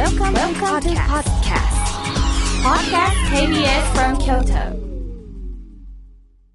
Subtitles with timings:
[0.00, 1.76] Welcome, Welcome to podcast.
[2.64, 4.74] Podcast KBS from Kyoto.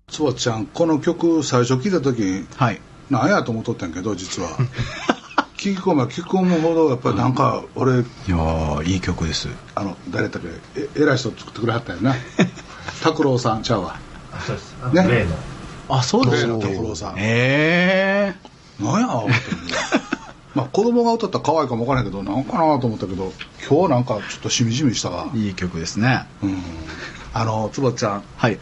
[0.08, 2.82] つばちゃんこの曲最初聴いた時はい。
[3.12, 4.50] なんやと思っとったんやけど実は
[5.58, 9.48] 聞き込めば聞き込むほどやっぱりなんか俺いやーいい曲です。
[9.76, 10.40] あの誰やっけ
[10.76, 12.16] え偉い人作ってくれはったよな
[13.04, 14.00] 拓郎さんちゃうわ
[14.48, 14.76] そうです。
[14.94, 15.36] ね例の。
[15.90, 18.36] あ、そう例の拓郎さんへえ。
[18.84, 19.36] なんや思って
[20.56, 23.32] まあ子供が歌ったら可愛いかもわからんけどなんかなと思ったけど
[23.70, 26.26] 今日なんかちょっとしみじみしたわいい曲ですね。
[26.42, 26.58] うん
[27.34, 28.58] あのつばちゃんはい。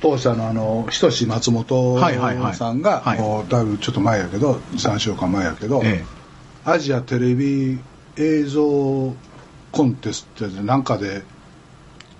[0.00, 6.04] 当社のあの仁志松本はいはいはいさんがはいもうだいぶちょっと前やけど3週間前やけど、え
[6.64, 7.78] アジアテレビ
[8.16, 8.62] 映像
[9.72, 11.22] コンテストでなんかで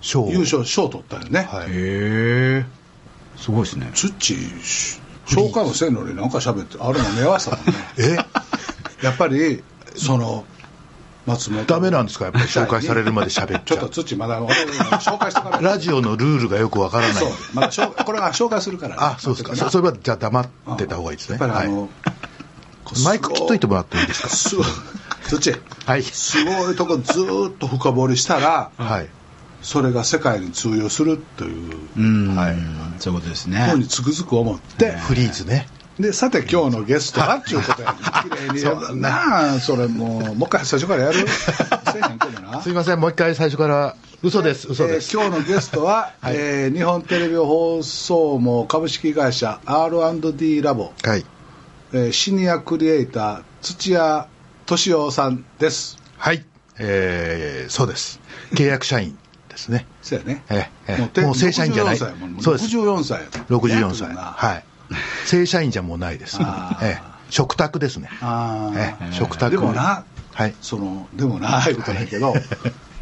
[0.00, 1.70] 賞優勝賞取ったよね、はいえ。
[1.70, 1.74] へ
[2.60, 2.66] え。
[3.36, 3.90] すごいですね。
[3.94, 8.16] ツッチー紹介もせんのになんか喋ってあれも目合わせたもんねえ？
[9.02, 9.62] やっぱり
[9.96, 10.44] その
[11.26, 11.64] 松本。
[11.66, 12.26] ダメなんですか？
[12.26, 17.14] やっぱり紹介されるまで喋っちょっとちゃうツッチーまだ俺紹介してからラジオのルールがよくわからない。
[17.16, 17.30] そう。
[17.54, 19.54] まだ紹これは紹介するから、あそうですか。
[19.56, 21.38] そそれはじゃあ黙ってた方がいいですね。
[21.38, 21.68] はい。
[23.04, 24.28] マイク切っといてもらっていいですか？
[24.30, 24.66] すごい
[25.26, 26.02] ツッチーはい。
[26.02, 29.08] すごいとこずーっと深掘りしたらはい。
[29.60, 31.76] それが世界に通用するという。
[31.96, 32.36] うん。
[32.36, 32.56] はい。
[32.98, 33.86] そういうことですふうねに。
[33.86, 35.68] つくづく思って、フリーズね
[35.98, 41.26] でさて今日のゲストはっていうことやね綺麗にそうだねなあそれもうもう一回最初からやる？
[41.28, 42.62] せえへんけどな。
[42.62, 43.96] すいませんもう一回最初から。
[44.22, 46.34] 嘘です嘘です、えー今日のゲストは、 はい。
[46.36, 51.24] えー日本テレビ放送網株式会社 R&D ラボ、はい。
[51.92, 54.26] えーシニアクリエイター土屋
[54.66, 55.98] 敏夫さんです。
[56.16, 56.44] はい。
[56.78, 58.20] えー、そうです。
[58.54, 59.16] 契約社員
[59.48, 59.86] ですね。
[60.02, 60.44] そうやね。
[60.48, 61.96] ええええてもう正社員じゃない。
[61.96, 62.76] 64歳やもんもうそうです。
[62.76, 64.08] 64歳や64歳。
[64.10, 64.64] ねはい
[65.26, 66.38] 正社員じゃもうないです、
[66.82, 68.08] ええ、食卓ですね。
[68.20, 69.50] あえあえ食卓。
[69.50, 70.54] でもなはい。
[70.60, 72.34] そのでもなあいうことだけど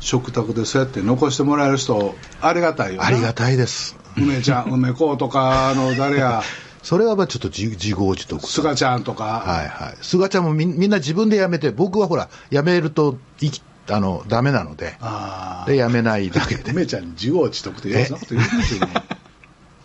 [0.01, 3.07] 食卓でそうやって残してもらえる人ありがたいよな。
[3.07, 3.97] ありがたいです。
[4.17, 6.43] 梅ちゃん梅子とかあの誰や。
[6.83, 8.41] それはまあちょっと自自業自得。
[8.47, 9.97] 菅ちゃんとか、はいはい。
[10.03, 13.61] 菅ちゃんもみみんな自分で辞めて僕はほら辞めるといき
[13.91, 14.97] あのダメなので。
[15.01, 16.71] ああで辞めないだけで。
[16.71, 18.89] 梅ちゃんに自業自得って言うそんなこと言うんですよ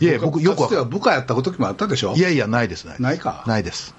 [0.02, 2.14] いや僕よくかつては部下やった時もあったでしょ？
[2.16, 3.02] いやいやないですないです。
[3.04, 3.44] ないか。
[3.46, 3.94] ないです。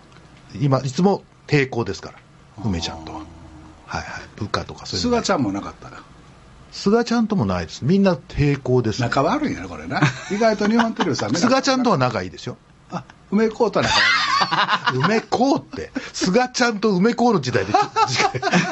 [0.61, 2.19] 今いつも抵抗ですから
[2.65, 3.21] 梅ちゃんとは。
[3.87, 4.23] はいはい。
[4.37, 5.17] 部下とかそういうの。
[5.19, 6.03] 菅ちゃんもなかったら
[6.73, 7.85] 菅ちゃんともないです。
[7.85, 9.01] みんな抵抗です。
[9.01, 10.01] 仲悪いんやなこれな。
[10.31, 12.57] 意外と日本テレビさん菅ちゃんとは仲いいですよ。
[12.91, 13.95] あ梅子とは仲
[14.93, 15.91] 悪い梅子って。
[16.13, 17.73] 菅ちゃんと梅子の時代で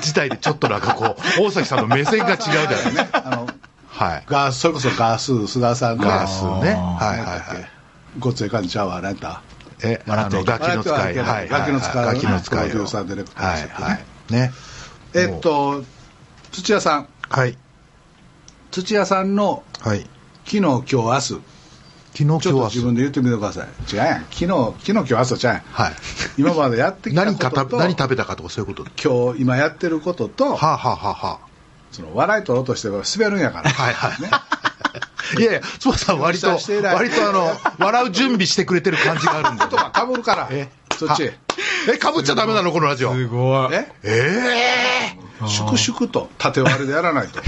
[0.03, 3.49] 時代でちょっとなんかこう大崎さんの目線が違うじゃないねあの
[4.01, 4.25] はい。
[4.27, 6.73] ガそれこそガース菅さんがガースね。
[6.73, 7.71] はいはいはい。
[8.19, 9.43] ごっつええ感じちゃうわ何やった。
[9.83, 11.19] え、あの、ガキの使い。
[11.19, 11.49] はい。
[11.49, 12.71] ガキの使いガキの使いを。
[12.71, 13.99] プロデューサーディレクターは
[14.31, 14.53] い、ね。
[15.15, 15.85] えっと
[16.51, 17.09] 土屋さん。
[17.29, 17.59] はい。
[18.71, 20.07] 土屋さんのはい。
[20.47, 21.21] 昨日今日明日。
[22.13, 23.69] 昨日、今日はちょっと自、分で言ってみてください。
[23.93, 24.25] 違うやん。
[24.31, 25.63] 昨日昨日今日明日ちゃうやん。
[25.73, 25.93] はい。
[26.39, 27.77] 今までやってきたことと。
[27.79, 28.87] 何食べたかとかそういうこと？
[28.97, 31.50] 今日今やってることと、はあ、はあはあは
[31.91, 33.71] その笑い取ろうとしては滑るんやから。
[33.71, 34.23] はいはい。
[34.23, 34.29] ね。
[34.31, 34.43] あ、
[35.39, 39.65] いやいや、そうさん割と、割とあの、笑う準備してくれてる感じがあるんで。
[39.69, 40.49] 言葉かぶるから。
[40.51, 40.69] え？
[40.97, 41.33] そっちは
[41.93, 42.73] え、かぶっちゃダメなの？
[42.73, 43.13] このラジオ。
[43.13, 43.75] すごい。
[43.75, 43.93] え？
[44.03, 47.41] ええ粛々と縦割りでやらないと。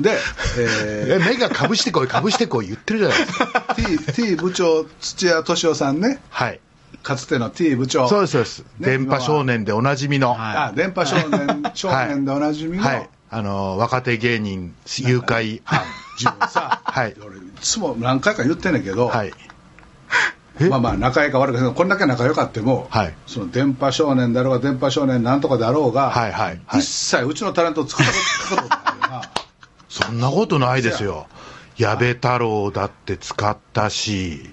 [0.00, 0.16] で、
[0.56, 3.46] ええ、目がかぶしてこい、かぶしてこい言ってるじゃないですか。
[3.76, 6.20] ー、T, T 部長土屋敏夫さんね。
[6.30, 6.60] はい。
[7.02, 8.08] かつての T 部長。
[8.08, 8.58] そうです、そうです。
[8.60, 10.34] ね電波少年でおなじみの。
[10.34, 10.34] は。
[10.34, 10.56] い。
[10.56, 13.10] あ電波少年少年でおなじみの、はい。
[13.30, 15.60] あの、若手芸人、誘拐。
[15.64, 15.80] はい。
[16.18, 17.14] 自分さ、 はい。
[17.24, 19.32] 俺いつも何回か言ってんねんけど、はい。
[20.60, 23.14] え まあまあ仲良いか悪いかこんだけ仲良かっても、はい。
[23.26, 26.80] その電波少年だろうが電波少年なんとかであろうが、はいはいはい。
[26.80, 29.22] 一切うちのタレントを使ったことないよな。
[29.88, 31.26] そんなことないですよ。
[31.76, 34.50] 矢部太郎だって使ったし、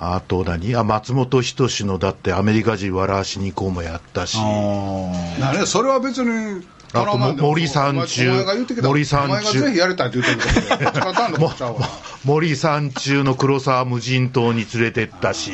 [0.00, 6.64] あと何あ、松本人志のだってアメリカ人笑わしに行こうもやったし、なねそれは別に
[6.94, 9.26] あとも森三中お前が言ってきた森三中。
[9.26, 11.80] お前がぜひやりたいって言ってることで使ったんだもこっちゃうわ。
[12.24, 15.52] 森三中の黒沢無人島に連れてったし、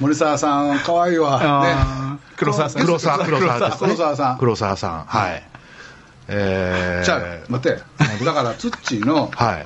[0.00, 1.62] 森沢さん可愛いわ。
[1.62, 2.20] ね。
[2.36, 2.82] 黒沢さん。
[2.82, 3.76] 黒沢、黒沢。
[3.76, 4.38] 黒沢さん。
[4.38, 5.04] 黒沢さん。
[5.04, 5.42] はい。
[6.28, 7.82] えー、じゃあ待って
[8.24, 9.64] だからツッチーのはい。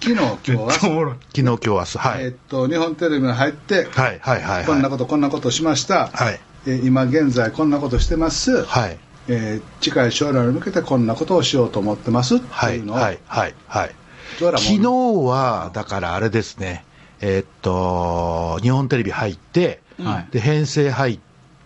[0.00, 0.74] 昨日今日。
[0.74, 1.98] 昨日今日明日。
[1.98, 2.24] はい。
[2.24, 4.64] えっと日本テレビに入って、はい、はい、はい。
[4.64, 6.40] こんなことこんなことしました、はい。
[6.66, 8.98] えー今現在こんなことしてます、はい。
[9.28, 13.94] えー近い将来に向けてこんなことをしようと思ってますってはいい、うのを、はい、はい、はい。
[14.38, 16.84] 昨日は、だからあれですね、
[17.20, 21.18] えーっと、日本テレビ入って、はいで、編成入っ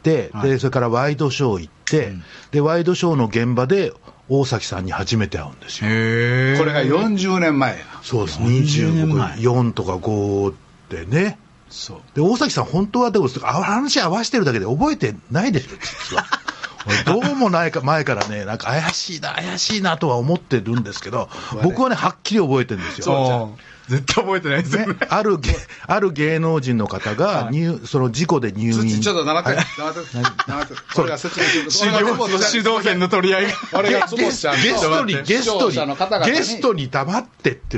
[0.03, 2.13] て、はいで、それからワイドショー行っって、
[2.51, 3.93] で、ワイドショーの現場で
[4.29, 5.91] 大崎さんに初めて会うんですよ。
[5.91, 6.59] へえ。
[6.59, 10.55] これが40年前やそうです、40年前24とか5
[10.91, 11.39] でね。
[11.69, 16.25] そうで、大崎さん、本当はでも、あ話合わせてるだけで覚えてないでしょ、実は。
[16.87, 21.29] 俺どうもないか前からね、なんか怪しいな、怪しいなとは思ってるんですけど、
[21.63, 23.05] 僕はね、はっきり覚えてるんですよ。
[23.05, 23.75] そう。
[23.89, 25.55] 絶対覚えてないですよねね。、ある芸、
[25.87, 28.73] ある芸能人の方が入、その事故で入院。
[28.73, 30.01] 土ちょっと黙って、はい黙って、
[30.47, 30.75] 黙って。
[30.97, 33.53] 俺が説明すると、主導権の取り合いが。
[33.79, 37.77] 俺がつぼちゃんとゲストに、ゲストに、にゲストに黙ってって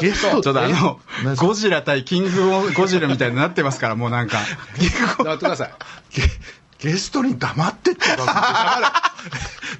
[0.00, 4.38] ゲストちょっとあのえ何で、すかゴジラ対キングオブゴジラみたいになってますから、もうなんか。
[5.18, 5.70] 黙ってください。
[6.84, 8.92] ゲゲストに黙ってって言うから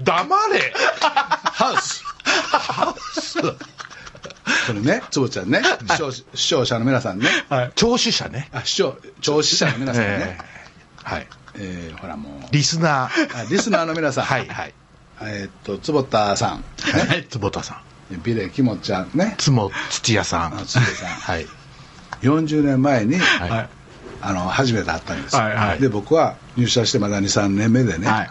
[0.01, 0.73] 黙れ黙れ
[1.53, 7.73] ハウスハウスこれね、つぼちゃんね、視聴視聴者の皆さんね、はい。
[7.75, 8.49] 聴取者ね。
[8.53, 10.39] あ視聴、聴視者の皆さんねえ、
[11.03, 11.27] はい。
[11.57, 13.41] えーほらもう、リスナー。
[13.41, 14.75] あリスナーの皆さん、はいはい。
[15.23, 17.25] えーっと、坪田さん、はい。
[17.25, 18.23] 坪田さん。
[18.23, 20.55] ビレキモちゃんね、つも土屋さん。
[20.57, 21.47] あ土屋さんはい。
[22.23, 23.69] 40年前に、はいはい。
[24.27, 25.37] あの初めて会ったんです。
[25.37, 25.81] よ、はいはい。
[25.81, 28.31] で僕は入社してまだ23年目でね、はい。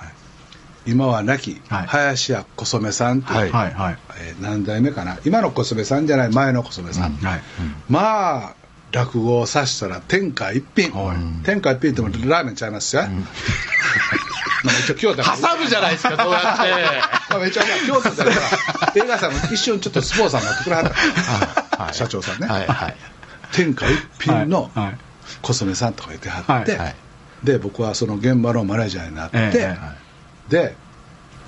[0.85, 1.87] 今は亡きはい。
[1.87, 3.73] 林家小染さんという、はいはい。
[3.73, 3.97] はい。
[4.19, 5.17] えー何代目かな。
[5.25, 7.41] 今の小染さんじゃない前の小染さん、はい。
[7.89, 8.55] まあ
[8.91, 11.17] 落語をさしたら天下一品、はい。
[11.43, 13.03] 天下一品ってもラーメンちゃいますよ、
[14.63, 15.49] まあ一応京都やから。
[15.49, 16.47] 挟むじゃないですか、そうやって。
[17.33, 18.93] まあ一応まあ京都だから。
[19.03, 22.95] 映画さんも一瞬ちょっとスポーツさんになってくれはった、はい社長さんね、はいはい。
[23.51, 24.71] 天下一品の
[25.43, 26.79] はいはい小染さんとか言ってはって、はい。
[26.79, 26.95] はい。
[27.43, 29.77] で僕はその現場のマネージャーになって、ええ。
[30.49, 30.75] えで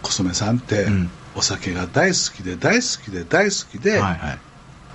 [0.04, 1.10] 小染さんって、うん。
[1.38, 4.02] お酒が大好きで大好きで大好きで、はい。
[4.02, 4.40] はい。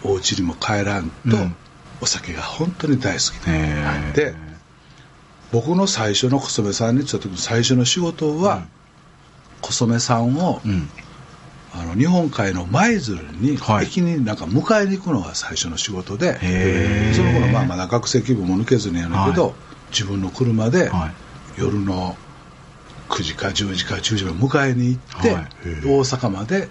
[0.05, 1.57] お家にも帰らんと、うん。
[2.01, 4.35] お酒が本当に大好きで、へーで
[5.53, 8.63] 僕の最初の小染さんに来た時の最初の仕事は、
[9.63, 10.89] 小染さんを、うん。
[11.73, 13.87] あの日本海の舞鶴に、はい。
[13.87, 16.39] 駅になんか迎えに行くのが最初の仕事で
[17.15, 19.53] その頃まあまだ学生気分も抜けずにやねんけど、はい。
[19.91, 21.61] 自分の車で、はい。
[21.61, 22.17] 夜の
[23.09, 25.45] 9時か10時か10時まで迎えに行って、はい。
[25.85, 26.69] 大阪まで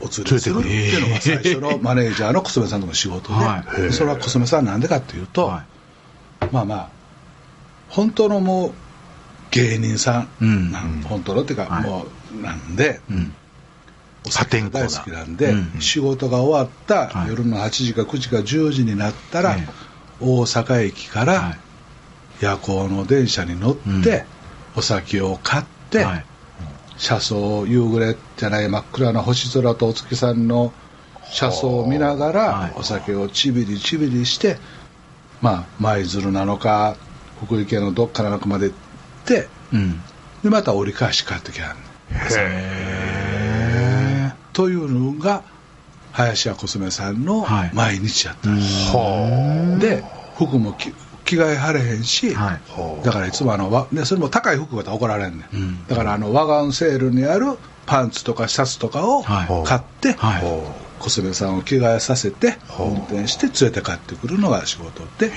[0.00, 5.64] お連れするっていうのが最初のマネージャーの小染さんとの仕事で、はいそれは小染さんなんでかっていうと、は
[6.52, 6.88] まあまあ
[7.88, 8.72] 本当のもう
[9.50, 10.72] 芸人さん、うん。
[11.04, 11.84] 本当のっていうか、はい。
[11.84, 12.06] も
[12.38, 13.00] うなんで、
[14.24, 14.28] い。
[14.28, 14.30] うん。
[14.30, 19.68] お酒が大好きなんで、うん仕事が終わった、はい夜の8時か9時か10時になったら、ええ
[20.20, 21.58] 大阪駅かはらい
[22.40, 24.24] 夜行の電車に乗って、うん
[24.76, 26.24] お酒を買って、はい。
[26.96, 30.72] 車窓夕暮れじゃない真っ暗な星空とお月さんの
[31.30, 34.58] 車窓を見ながら、はいお酒をちびりちびりして
[35.40, 36.96] まあ舞鶴なのか
[37.44, 38.76] 福井県のどっかなのかまで行っ
[39.26, 40.00] てうん。
[40.42, 41.82] でまた折り返し帰ってきはんね
[42.12, 43.13] んへ
[44.54, 45.42] というのが
[46.12, 47.70] 林家小染さんのはい。
[47.74, 48.48] 毎日やった。
[48.48, 49.78] ん。
[49.78, 50.04] です、で
[50.38, 50.92] 服もき
[51.24, 53.04] 着替えはれへんし、はい。
[53.04, 55.86] だからいつもあのわでそれも高い服が怒られんねん、うん。
[55.86, 59.66] だからあのワゴンセールにあるパンツとかシャツとかをはい。
[59.66, 60.84] 買って、はい。
[61.00, 65.30] 小染さんを着替えさせて運転して連れて帰ってくるのが仕事で。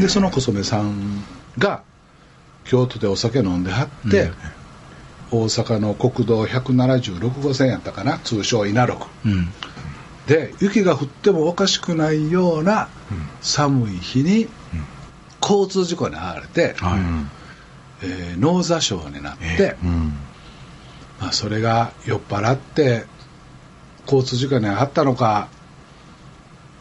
[0.00, 1.22] でその小染さん
[1.58, 1.82] が
[2.64, 4.30] 京都でお酒飲んではって、
[5.30, 9.48] 大阪の国道176号線やったかな通称稲六うん。
[10.26, 12.88] で雪が降ってもおかしくないような
[13.40, 14.48] 寒い日に
[15.42, 17.00] 交通事故に遭われて、はい。
[18.02, 20.12] えー脳挫傷になって、えうん。
[21.20, 23.04] まあ、それが酔っ払って
[24.04, 25.48] 交通事故に遭ったのか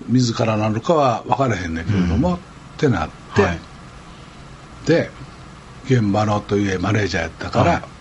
[0.08, 2.40] 自らなのかは分からへんねんけれども、っ
[2.78, 3.60] てなって、はい
[4.86, 5.12] で
[5.86, 7.99] 現場のというマネージャーやったから、はい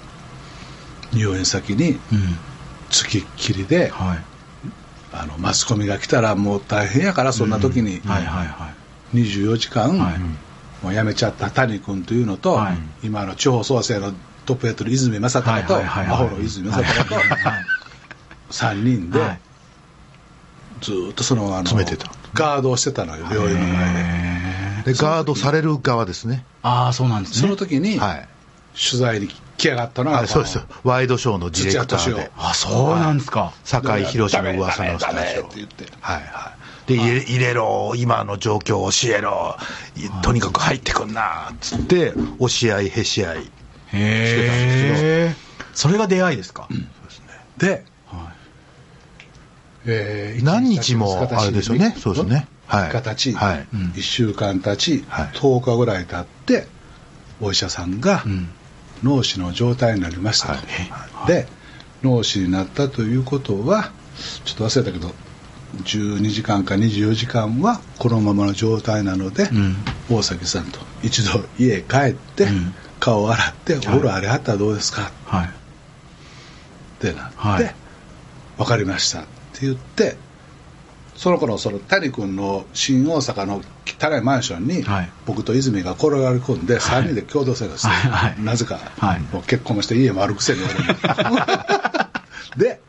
[1.12, 1.98] 入院先にうん。
[2.90, 4.18] 付きっきりで、はい。
[5.12, 8.70] あのマスコミが来たらもう大変やからそんな時にはいはいは
[9.14, 9.16] い。
[9.16, 10.18] 24時間、はい
[10.82, 14.12] もう辞めちゃった谷君というのと、はい今の地方創生の
[14.46, 15.80] トップやってる泉正孝とア
[16.16, 17.24] ホの泉正孝とはい
[18.50, 19.40] 3人ではい
[20.80, 26.44] ずーっとそのあの詰めてたガードをしてたのよ病院の前でガードされる側ですね。
[26.62, 27.40] ああ、そうなんですね。
[27.40, 28.28] その時にはい。
[28.78, 30.60] 取材に来やがったのがあそうです。
[30.84, 32.30] ワイドショーのディレクターで。
[32.38, 33.52] あ、そうなんですか。
[33.64, 36.52] 酒井宏の噂のスタジオって言ってはいは
[36.86, 36.88] い。
[36.88, 39.56] で、入れ入れろ、今の状況を教えろ、
[39.96, 43.38] いとにかく入ってくんな、つって、押し合い、へし合い。
[43.38, 43.42] へ
[43.92, 45.34] え。
[45.74, 46.66] それが出会いですか？
[47.58, 48.32] で、は
[49.86, 56.66] えー何日もあれですよねそうですねはい3日経ち、はいうん1週間経ち、はい10日ぐらい経って
[57.40, 58.28] お医者さんがい。
[58.28, 58.48] うん。
[59.02, 60.54] 脳死の状態になりました。
[60.56, 60.62] と、
[61.26, 61.46] で
[62.02, 63.90] 脳死になったということは
[64.44, 65.12] ちょっと忘れたけど
[65.84, 69.76] 12時間か24時間はこのままの状態なので、ん。
[70.10, 72.74] 大崎さんと一度家へ帰って、ん。
[73.00, 75.12] 顔を洗って、お風呂あれはったらどうですか？
[75.26, 75.46] はい。
[75.46, 75.50] っ
[77.00, 77.74] てなって、はい。
[78.56, 80.16] 分かりましたって言って
[81.18, 85.10] その頃その谷君の新大阪の汚いマンションに、はい。
[85.26, 88.34] 僕と泉が転がり込んで3人で共同生活して、はい。
[88.34, 88.44] はい。
[88.44, 89.20] なぜか、はい。
[89.32, 90.80] もう結婚もして家もあるくせに俺も
[92.56, 92.80] で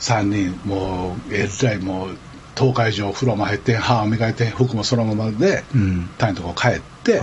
[0.00, 2.18] 3人もうえらいもう
[2.56, 6.08] 東海上風呂も入って歯を磨いて服もそのままで、うん。
[6.16, 7.20] 谷のとこ帰って、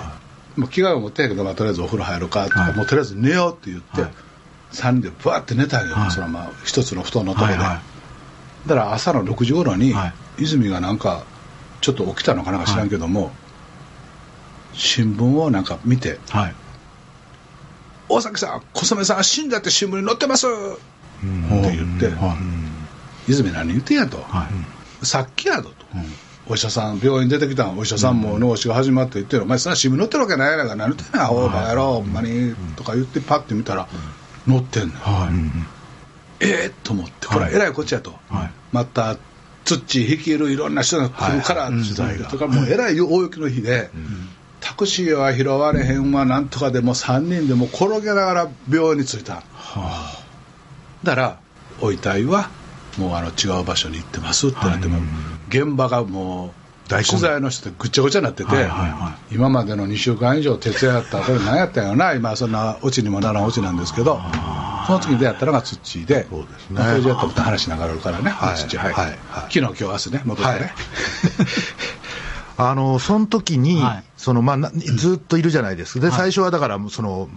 [0.55, 4.11] もう着替えを持ってんやけど、まあ、とりあえずお風呂入ろうかとか、はいもうとりあえず寝ようって言って、はい。
[4.73, 6.11] 3人でブワーって寝たんよ、はい。
[6.11, 7.67] そのまま一つの布団のところで、はい。
[7.69, 7.94] はい
[8.67, 10.13] だから朝の6時頃に、はい。
[10.37, 11.23] 泉がなんか
[11.81, 13.31] ちょっと起きたのかなんか知らんけども、
[14.73, 16.55] 新聞をなんか見てはい。
[18.09, 22.35] 「大崎さん小雨さん死んだって新聞に載ってます!」って言っては
[23.27, 23.31] い。
[23.31, 24.47] 「泉何言ってんや」と、は
[25.01, 25.05] い。
[25.05, 25.85] さっきやぞと、
[26.47, 30.75] お医者さん病院出てきたんお医者さんも脳死が始まって言ってる、お前そんな新聞載ってるわけないやないか。
[30.75, 33.87] 何言ってんねんアホバカ野郎ほんまに、とか言ってパッて見たら
[34.47, 35.31] 載ってんのよ、はい。
[36.39, 38.51] ええと思ってこれはえらいこっちやと、はい。
[38.71, 39.17] また
[39.63, 43.89] ツッチー率いるいろんな人が来るから、はい取材がとかもうえらい大雪の日で、
[44.59, 49.43] タクシーは拾われへんわなんとかでも3人でも転げながら病院に着いた。
[51.03, 51.39] だから
[51.81, 52.49] お遺体は
[52.97, 54.99] もうあの違う場所に行ってますってなっても、
[55.49, 56.53] 現場がも
[56.87, 64.19] う大取材の人でぐっちゃぐちゃになってて、はいはいは今までの2週間以上徹夜やったこれ何やったんやろな今そんなオチにもならんオチなんですけど
[64.85, 66.79] その時に出会ったのがツッチーでそうですね。
[66.79, 69.17] まあこれじゃやったらまた話しながらあるからね、はいツッチーはいはい。
[69.31, 70.71] 昨日今日明日ね戻ってね、はい。
[72.57, 74.03] あのその時に、はい。
[74.17, 76.17] そのまあ、なずっといるじゃないですか、ではい。
[76.17, 77.29] 最初はだから、その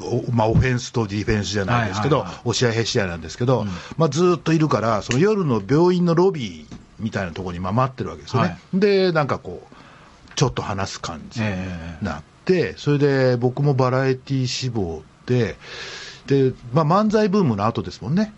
[0.00, 3.66] おまあ、オフェンスとディフェンスじゃないですけど、押し合いへし合いなんですけど、
[3.96, 8.80] まあ、ずっといるから、その夜の病院のロビーみたいなところにまあ待ってるわけですよね、はい。
[8.80, 12.04] で、なんかこう、ちょっと話す感じにええ。
[12.04, 15.56] なって、それで僕もバラエティー志望で、
[16.28, 18.32] でまあ、漫才ブームの後ですもんね。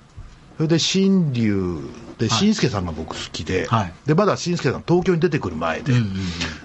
[0.57, 1.81] それで新竜
[2.19, 3.93] で、新助さんが僕好きで、はい。
[4.07, 6.15] でまだ新助さん、東京に出てくる前で、うんうんうん。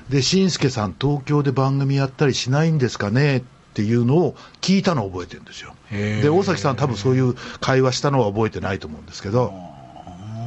[0.09, 5.73] で新助さん、東京で番組やったりしないんですかねっていうのを聞いたのを覚えてるんですよ。
[5.91, 9.53] で大崎さん、多分そういう会話したのは覚えてないと思うんですけど、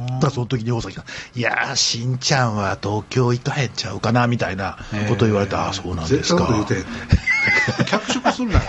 [0.07, 4.77] だからその時に大崎さん、いやー、しんちゃんは東京行かへんちゃうかなみたいな
[5.09, 5.61] ことを言われて、へー。
[5.61, 6.47] ああ、そうなんですか。
[7.87, 8.61] 脚色するなよ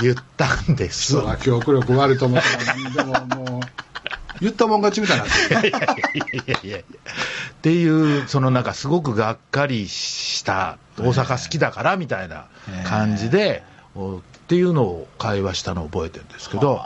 [0.00, 1.12] 言ったんです。
[1.12, 3.60] 人が記憶力悪いと思ったらでももう
[4.40, 5.68] 言ったもん勝ちみたいになってる。
[5.68, 6.78] いやいやいやいや。
[6.78, 6.82] っ
[7.62, 12.46] ていう、そのなんかすごくがっかりした、大阪好きだからみたいな
[12.86, 13.64] 感じで、
[13.94, 16.80] おっていうのを会話したのを覚えてるんですけど、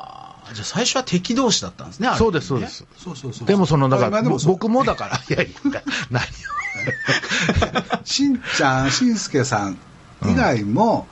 [0.52, 2.16] じゃあ最初は敵同士だったんですね、ね。
[2.16, 2.86] そうです、そうです。
[2.96, 6.22] そうそうそうでもその、だから、僕もだから、 いやいや、何
[8.04, 9.78] しんちゃん、しんすけさん
[10.24, 11.06] 以外も、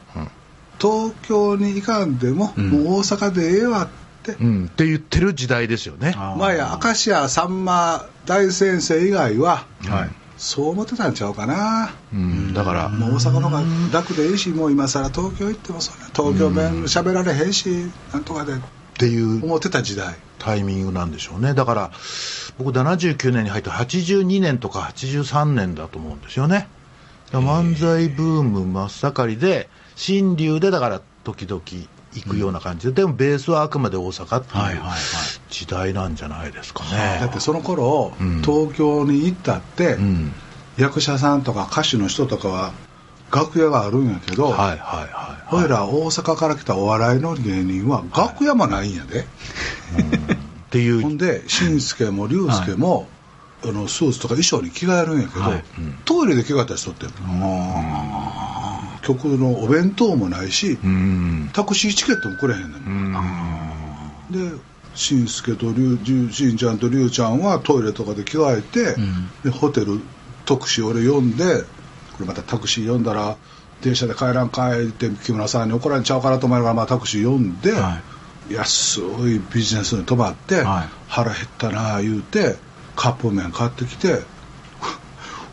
[0.81, 3.89] 東京に行かんでも、んもう大阪でええわっ
[4.23, 6.15] て、を、うん、って言ってる時代ですよね。
[6.17, 10.11] あー前や明石家さんま大先生以外は、はい。
[10.37, 11.93] そう思ってたんちゃうかな。
[12.15, 18.57] うん、だから、もう大阪の方が楽でいいし、もう今更東京行ってもそれ東京弁喋られへんし、なんとかでっ
[18.95, 20.17] ていう思ってた時代。
[20.39, 21.53] タイミングなんでしょうね。
[21.53, 21.91] だから、
[22.59, 26.67] 僕79年に入って82年とか83年だと思うんですよね。
[27.33, 29.69] 漫才ブーム真っ盛りで、
[30.01, 31.61] 新流でだから時々
[32.15, 34.99] 行くような感じで、でもベースはあくまで大阪ってはいいうはいはい
[35.51, 37.19] 時代なんじゃないですかね。
[37.21, 38.41] だってその頃、うん。
[38.41, 40.33] 東京に行ったって、うん。
[40.79, 42.73] 役者さんとか歌手の人とかは
[43.31, 45.55] 楽屋があるんやけど、はいはいはい。
[45.55, 49.25] 俺ら大阪から来たお笑いの芸人は楽屋もないんやで、っ
[50.71, 51.03] ていう。
[51.05, 53.07] ほんで紳助も龍介も、
[53.63, 55.65] あのスーツとか衣装に着替えるんやけど、はい。
[56.07, 57.11] トイレで着替えたりしとってん
[59.15, 61.51] 局のお弁当もないし、うん。
[61.53, 64.57] タクシーチケットもくれへんねん、で
[64.95, 68.97] 紳助と龍龍しんちゃんと龍ちゃんはトイレとかで着替えて、
[69.45, 70.01] でホテル
[70.45, 71.67] 特使俺呼んでこ
[72.21, 73.37] れまたタクシー呼んだら
[73.83, 78.01] 電車で帰らん帰って木村さんに怒られちゃうからと思いながら、まあ、タクシー呼んで、は
[78.51, 80.89] 安いビジネスに泊まって、はい。
[81.09, 82.57] 腹減ったな言うて
[82.97, 84.23] カップ麺買ってきて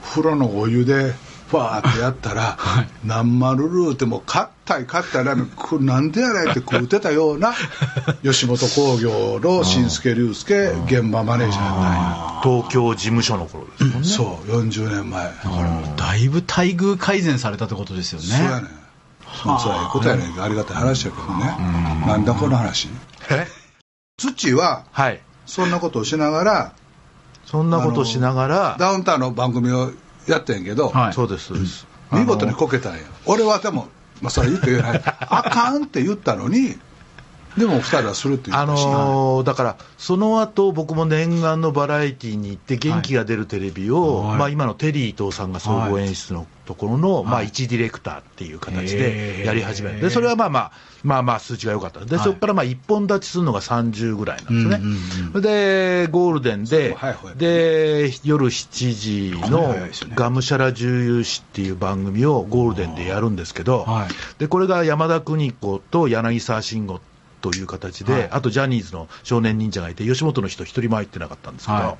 [0.03, 1.13] 風呂のお湯で
[1.49, 2.57] ファーってやったら、
[3.05, 7.53] 何丸ルーってもう硬い硬いラーメンこれなんでやねんって食うてたような
[8.21, 14.07] 吉本興業の新助龍介現場マネージャーやったんや東京事務所の頃ですもんね。
[14.07, 15.23] そう40年前。
[15.23, 18.25] だからだいぶ待遇改善されたってことですよね。
[18.25, 18.69] そうやねん。
[19.45, 21.57] まあ、それはええことやねんけど、ありがたい話やけどね。
[22.05, 22.89] なんだこの話？
[23.29, 23.47] え？
[24.17, 25.21] 土は、はい。
[25.45, 26.71] そんなことをしながら、
[27.45, 29.91] そんなことをしながら、ダウンタウンの番組を
[30.27, 31.87] やってんけど、はいそうです、そうです。
[32.11, 32.99] 見事にこけたんや。
[33.25, 33.87] 俺はでも、
[34.21, 35.01] まあ、それ言って言えない。
[35.03, 36.77] あかんって言ったのに、
[37.57, 44.37] でも二人はするって言あったし、のーだから、その後僕も念願のバラエティーに行って、元気が出るテレビを、はい。
[44.37, 50.71] まあ、今のテリー伊藤さんが総合演出のところの、まあ、一ディレクターっていう形でやり始める、でそれはまあまあ、
[51.03, 52.25] まあまあ、数値が良かった、ではい。
[52.25, 54.91] そこからまあ一本立ちするのが30ぐらいなんですね、うん
[55.35, 59.75] うんでゴールデンではいはい、で夜7時の
[60.15, 64.07] がむしゃら重油史っていう番組をゴールデンでやるんですけど、はい
[64.39, 66.99] でこれが山田邦子と柳沢慎吾
[67.41, 71.95] という形で、はいあとジャニーズの少年忍者がいて、吉本の人一人も入ってなかったんですけど、はい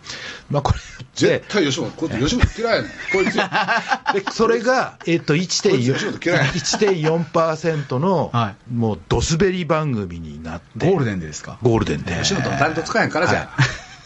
[0.50, 0.79] まあこれ
[1.15, 2.91] 絶で、対吉本、こいつ吉本嫌いやねん。
[3.12, 3.36] こいつ。
[4.25, 11.58] でそれが、えっと、こいつ吉本嫌い1.4 1.4%の、はもうドスベリ番組になって、ゴールデンでですか？
[11.62, 12.13] ゴールデンで。
[12.15, 13.50] 吉本のダントツかやんからじゃん。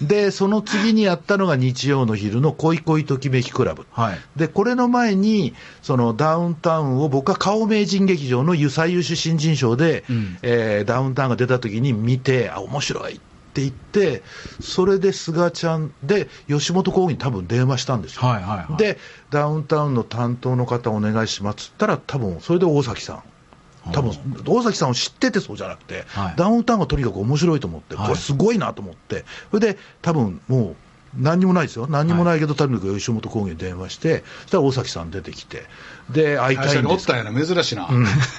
[0.01, 3.86] で、その次にやったのが日曜の昼の恋恋ときめきクラブ。
[3.91, 4.17] はい。
[4.36, 13.20] で、これの前に、そのダウンタウンを僕は顔名人劇場の最優秀新人賞で、うんえーダウンタウンが出た時に見て、あ、面白いっ
[13.53, 14.24] て言って、
[14.60, 18.22] それで菅ちゃんで、吉本興業に多分電話したんですよ。
[18.24, 18.98] はいはいはい。、で、
[19.29, 23.24] ダウンタウンの担当の方お願いしますっつったら、多分それで大崎さん。
[23.92, 24.12] 多分
[24.46, 26.34] 大崎さんを知っててそうじゃなくて、はい。
[26.38, 28.06] ダウンタウンがとにかく面白いと思って、はい。
[28.08, 30.76] これすごいなと思って、それで多分もう、
[31.18, 35.64] 何にもないですよ、何にもないけど、とにかく吉本興業に電話して、そしたら大崎さん出てきて、
[36.10, 37.90] で、会いたいんですったんやな、珍しいな。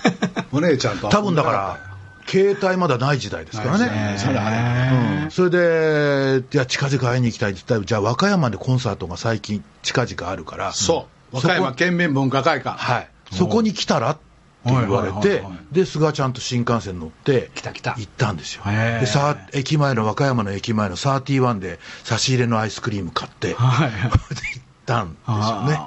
[0.53, 1.09] お姉ちゃんと。
[1.09, 1.79] 多分だから、
[2.27, 4.17] 携帯まだない時代ですからね。
[4.19, 5.31] それうん。
[5.31, 11.37] それで、いや、近々会いに行きたいって言ったら、じゃあ、和歌山でコンサートが最近、近々あるから、そう。
[11.37, 12.79] 和歌山県民文化会館。
[12.79, 14.32] はい、そこに来たらって
[14.65, 18.63] 言われてはい、で、菅ちゃんと新幹線乗って、来た来た行ったんですよ。
[18.65, 23.91] で、さ駅前の、和歌山の駅前の31で差し入れのアイスクリーム買って、はい。
[23.91, 25.81] で行ったんですよね。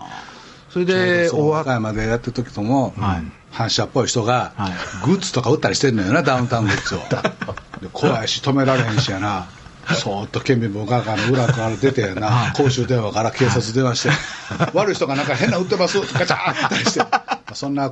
[0.70, 3.24] それで、で、終わっ和歌山でやってる時とも、はい
[3.56, 4.74] 反射っぽい人が、はい
[5.06, 7.00] グッズとか売ったりしてんのよな、ダウンタウングッズを。
[7.82, 9.48] で怖いし、止められへんしやな。
[9.94, 14.10] そーっと県民文化会の裏から出てやな、公衆電話から警察電話して、
[14.74, 17.06] 悪い人がなんか変な売ってます、ガチャーってして、
[17.54, 17.92] そんな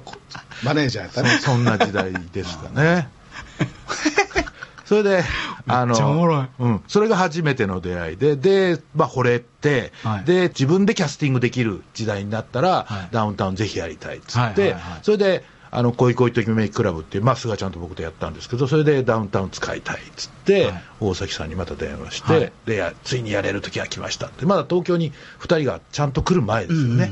[0.64, 1.30] マネージャーやったね。
[1.42, 3.10] そんな時代でしたね。
[4.86, 5.24] それで、
[5.68, 6.48] あめっちゃおもろい。
[6.60, 10.26] うん、それが初めての出会いで、で、まあ、惚れて、はい。
[10.26, 13.08] で、自分でキャスティングできる時代になったら、はい。
[13.12, 20.84] ダウンタウンぜひやりたいっつって、それで、あの、恋恋ときめきクラブっていう、まあ、菅ちゃんと僕でやったんですけど、それでダウンタウン使いたいっつって、はい。
[21.00, 22.52] 大崎さんにまた電話して、はい。
[22.66, 27.12] でや、ついにやれる時が来ましたって、まだ東京に2人がちゃんと来る前ですよね。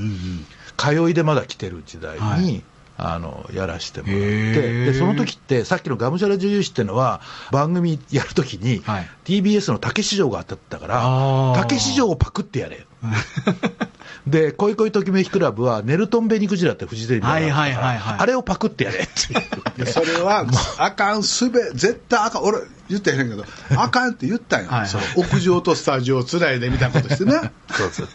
[0.77, 2.63] 通いでまだ来てる時代に、はい
[3.01, 4.85] あのやらしてもらって。
[4.85, 9.09] でその時ってさっきのがむしゃら女優誌っていうのは番組やるときに、はい。
[9.25, 12.85] TBS の竹市場があったから竹市場をパクってやれ
[14.27, 19.85] で恋恋ときめきクラブはネルトンベニクジラってフジテレビであったからはいはいはいはいあれをパクってやれっていう。
[19.85, 20.45] でそれは、
[20.77, 22.59] あかん、すべ、絶対あかん、俺、
[22.89, 23.45] 言ってへんけど、
[23.77, 24.89] あかんって言ったんよ、はいはい。
[24.89, 28.07] その屋上とスタジオをつないでみたいなことしてね、 そうそう。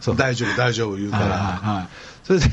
[0.00, 0.16] そう。
[0.16, 1.88] 大丈夫、大丈夫言うから、は
[2.24, 2.46] それで、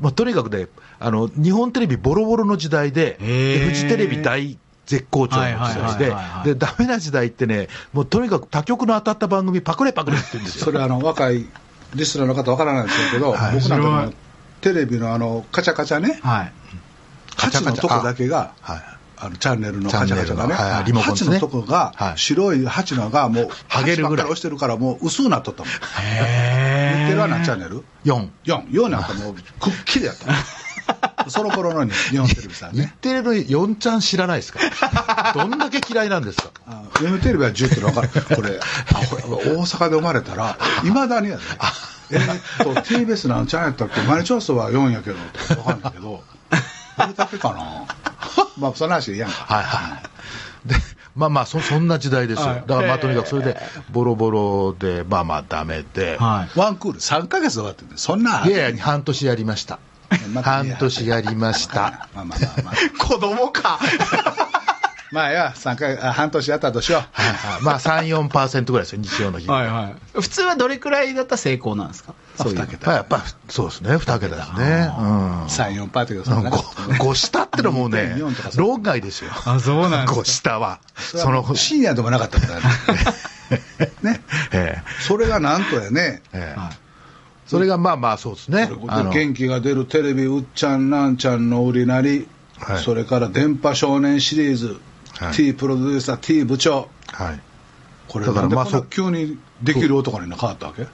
[0.00, 10.64] まあ、とにかくねあの、日本テレビボロボロの時代で、フジテレビ大絶好調の時代ではいは、いで、ダメな時代ってね、もうとにかく他局の当たった番組、パクレパクレって言うんですよ。
[10.66, 11.46] それあの若い
[11.94, 14.12] リスナーの方わからないんでしょうけど、はい僕なんかも
[14.60, 16.52] テレビのあのカチャカチャねい。、はい。
[17.36, 25.72] 8のとこだけが、はいあのチャンネルのカチャカチャがね、はいリモコンね8のとこが、はい白い8のがもう、剥げるぐらい8ばっかり押してるから、もう薄くなっとったもん。
[26.02, 28.28] へ言ってるは何チャンネル4。
[28.44, 28.66] ?4。
[28.68, 30.26] 4なんかもう、くっきりやった。
[31.28, 32.94] その頃の日本テレビさん日ね。
[33.00, 34.58] テレの4ちゃん知らないですか？
[35.36, 36.50] どんだけ嫌いなんですか？
[36.66, 38.36] あ日本テレビは10っての分かる。
[38.36, 41.42] これ、大阪で生まれたら、いまだにやで、
[42.12, 44.00] えーっと、TBS なんちゃんやったっけ？
[44.02, 45.16] 毎日放送は4やけど、
[45.48, 46.24] 分かんないけど、
[46.96, 47.84] これだけかな？
[48.60, 49.28] まあ、その話でいいや。
[49.28, 49.96] はいは
[50.64, 50.68] い。
[50.68, 50.76] で、
[51.16, 52.46] まあまあそ、そんな時代ですよ。
[52.48, 53.56] はいだからまあとにかくそれで、
[53.90, 56.58] ボロボロで、まあまあダメで、はい。
[56.58, 58.44] ワンクール3ヶ月で終わってんねそんな。
[58.46, 59.78] いやいや、半年やりました。
[60.42, 62.08] 半年やりました。
[62.14, 62.74] まあまあまあまあ。
[63.04, 63.78] 子供か。
[65.12, 67.02] まあ、いや、3ヶ月、あ半年やったとしよう。
[67.12, 69.48] はいはいまあ3、4%ぐらいですよ、日曜の日。
[69.48, 70.20] はいはい。
[70.20, 72.14] 普通はどれくらいだったら成功なんですか？
[72.36, 74.90] そう桁まあやっぱ、そうですね、2桁ですね。
[74.98, 75.44] うん。
[75.44, 76.50] 3、4パーってけど、そんな。
[76.98, 78.66] ご下ってのもね2.4とか、そう。
[78.66, 79.30] 論外ですよ。
[79.44, 80.14] あ、そうなんですか。
[80.14, 80.80] ご下は。
[80.96, 82.60] そその、の深夜でもなかったから
[84.02, 84.22] ね。
[85.06, 86.22] それがなんとやね、
[87.46, 88.70] それがまあまあそうですね。
[89.12, 92.78] 元気が出るテレビうっちゃんなんちゃんの売りなり、はい。
[92.78, 94.80] それから電波少年シリーズ、
[95.18, 95.32] はい。
[95.32, 96.88] T プロデューサー T 部長。
[97.08, 97.40] はい。
[98.08, 100.86] これだからまあ急にできる男に変わったわけ？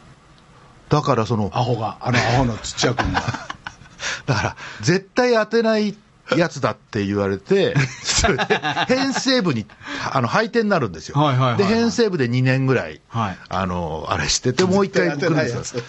[0.89, 3.23] だからその、アホがあのアホの土屋君が
[4.27, 5.97] だから、絶対当てない
[6.37, 9.67] やつだって言われて、 それで編成部に
[10.13, 11.21] あの配点になるんですよ。
[11.21, 15.83] はいはいはいはいで、編成部で2年ぐらい、はいあの、あれしてて、もう一回来るんですよ。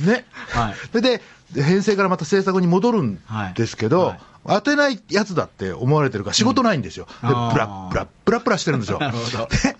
[0.00, 0.24] ね。
[0.50, 3.18] はいで、で編成からまた制作に戻るん
[3.54, 7.06] ですけど、はいはい当てないやつだって思われてるから、仕事ないんですよ。
[7.06, 8.98] で、プあーラプラ、プラプラしてるんですよ。
[8.98, 9.76] なるほどで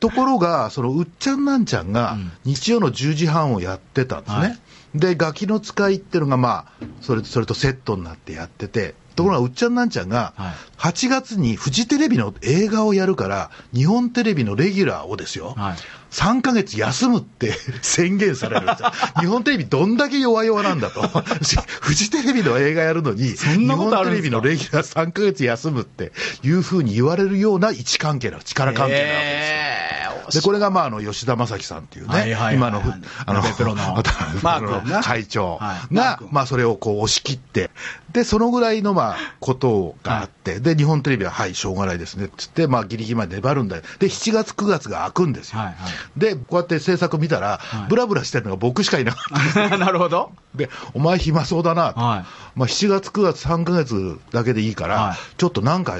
[0.00, 2.32] ところが、そのうっちゃんなんちゃんがうん。
[2.44, 4.40] 日曜の10時半をやってたんですね。
[4.40, 4.58] はい。
[4.94, 15.76] で、ガキの使いっていうのが、まあ、それそれとセットになってやってて、ところがうっちゃんなんちゃんがはい、8月にフジテレビの映画をやるから、日本テレビのレギュラーをですよ、はい
[16.10, 18.90] 3ヶ月休むって 宣言されるんですよ。
[19.20, 21.02] 日本テレビどんだけ弱々なんだと。
[21.80, 30.09] フジテレビの映画やるのに、日本テレビのレギュラー3ヶ月休むっていうふうに言われるような位置関係な、力関係なわけですよ。
[30.30, 34.02] で、これが、まあ、あの、吉田正樹さんっていうね、はいはいはい今のふ、あの、鍋プロの
[35.02, 35.94] 会長はい。
[35.94, 37.70] が、まあ、それをこう押し切って、
[38.12, 43.82] で、そのぐらいの、まあ、ことがあって、で、日本テレビは、はい、しょうがないですね、つって、まあ、ギリギリまで粘るんだよ。
[43.98, 45.58] で、7月、9月が開くんですよ。
[45.58, 46.20] はいはい。
[46.20, 47.88] で、こうやって制作見たら、はい。
[47.88, 49.78] ブラブラしてるのが僕しかいなかった。
[49.78, 50.32] なるほど。
[50.54, 52.24] で、お前暇そうだなと、はい。
[52.56, 55.16] まあ、7月、9月、3ヶ月だけでいいから、はい。
[55.36, 55.96] ちょっとなんか、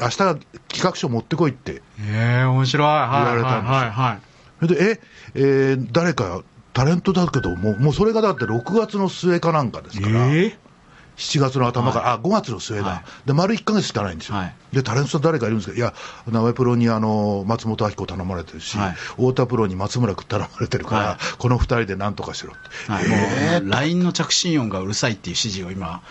[0.00, 0.38] 明日企
[0.82, 2.86] 画書持ってこいってええ面白い。
[2.86, 3.74] はい言われたんですよ。
[3.74, 4.20] はいはいはい。
[4.60, 5.00] それで、え、
[5.34, 10.58] えー誰か、タレントだけど、もう、もうそれがだって6月の末かなんかですから、え
[11.16, 13.26] 7月の頭から、あ、5月の末だ、はい。
[13.26, 14.36] で、丸1ヶ月しかないんですよ。
[14.36, 14.54] はい。
[14.72, 15.94] で、タレントさん誰かいるんですけど、いや、
[16.26, 18.92] 名古屋プロにあの、松本明子頼まれてるし、はい。
[18.94, 21.16] 太田プロに松村君頼まれてるから、はい。
[21.38, 22.92] この2人でなんとかしろって。
[22.92, 23.16] はい、も
[23.68, 26.02] う、LINE の着信音がうるさいっていう指示を今、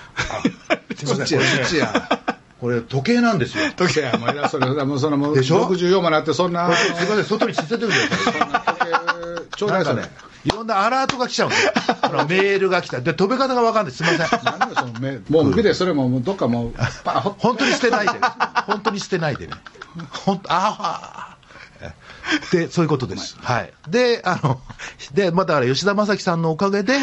[0.96, 2.22] 土屋土屋
[2.63, 3.65] これ、時計なんですよ。
[3.76, 8.06] 時計もう偉そうにもうそのもうでしょ？64もなってそんなすいません、外に捨ててくださ
[9.52, 9.58] い。
[9.58, 10.02] ちょうだいそれ
[10.45, 11.52] いろんなアラートが来ちゃうん
[12.28, 13.02] でメールが来た。
[13.02, 13.93] で、飛べ方がわかんない。
[13.93, 14.43] すみません。
[14.45, 16.73] なんでその目もう見てそれももうどっかもう
[17.38, 18.13] 本当に捨てないで。
[18.65, 19.54] 本当に捨てないでね。
[20.23, 21.36] 本当、あ
[21.82, 21.91] あ。
[22.54, 23.36] で、そういうことです。
[23.41, 23.73] はい。
[23.89, 24.62] で、あの、
[25.13, 26.93] で、まあだから吉田正樹さんのおかげで、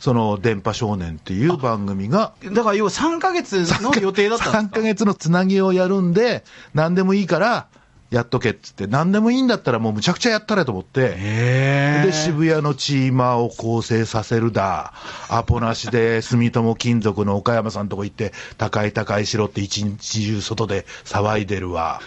[0.00, 4.76] その、電波少年っていう番組が、だから要は3ヶ月の予定だったん3ですか？
[4.76, 6.42] ヶ月のつなぎをやるんで、
[6.74, 7.66] 何でもいいから、
[8.10, 14.94] やっとけっつって、何でもいいんだったらもうむちゃくちゃやったれと思って、へで、渋谷のチーマーを構成させるだ、
[15.28, 22.00] アポなしで 住友金属の岡山さんとこ行って、高い高いしろって一日中外で騒いでるわ。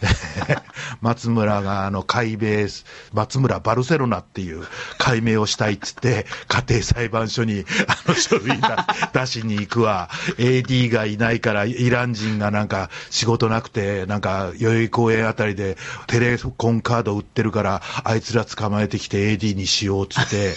[1.00, 2.66] 松村があの改名、
[3.12, 4.66] 松村バルセロナっていう
[4.98, 10.10] 改名をしたいっつって、家庭裁判所にあの書類だ 出しに行くわ。
[10.38, 20.56] AD がいないから、イラン人がなんか仕事なくて、なんか代々木公園あたりでテレコンカード売ってるから、あいつら捕まえてきて AD にしようっつって、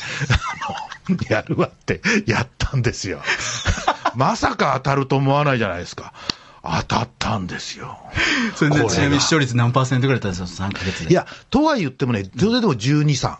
[1.29, 3.21] やるわってやったんですよ。
[4.15, 6.13] まさか当たると思わないじゃないですか。
[6.63, 7.97] 当たったんですよ。
[8.55, 11.11] それでちなみに視聴率何パーセントぐらいだったんですか、3ヶ月で。
[11.11, 13.37] いや、とは言ってもね、それでも12、3。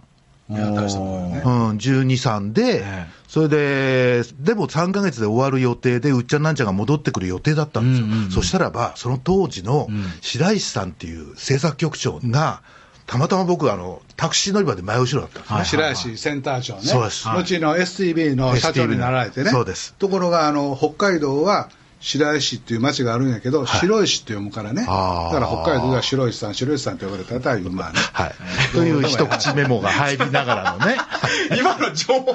[0.50, 3.08] おー、いや大したもんうん、12、3で、ええ。
[3.28, 8.08] それで、でも3ヶ月で終わる予定で、うっちゃんなんちゃんが戻ってくる予定だったんですよ。
[8.08, 8.32] うんうんうん。
[8.32, 10.06] そしたらば、その当時のうん。
[10.22, 12.62] 白石さんっていう制作局長が、
[13.08, 15.84] たまたま僕、あの、タクシー乗り場で前後ろだったんですね。
[15.84, 17.28] はい白石センター長ね、そうです。
[17.30, 19.94] 後の STB の社長になられてね、そうです。
[20.00, 21.70] ところがあの北海道は
[22.02, 28.34] 白石っていう町があるんやけど、白石って読むからね、だから北海道では白石さん、白石さんって呼ばれたら、まあね、はい。
[28.74, 30.98] という一口メモが入りながらのね。
[31.58, 32.34] 今の情報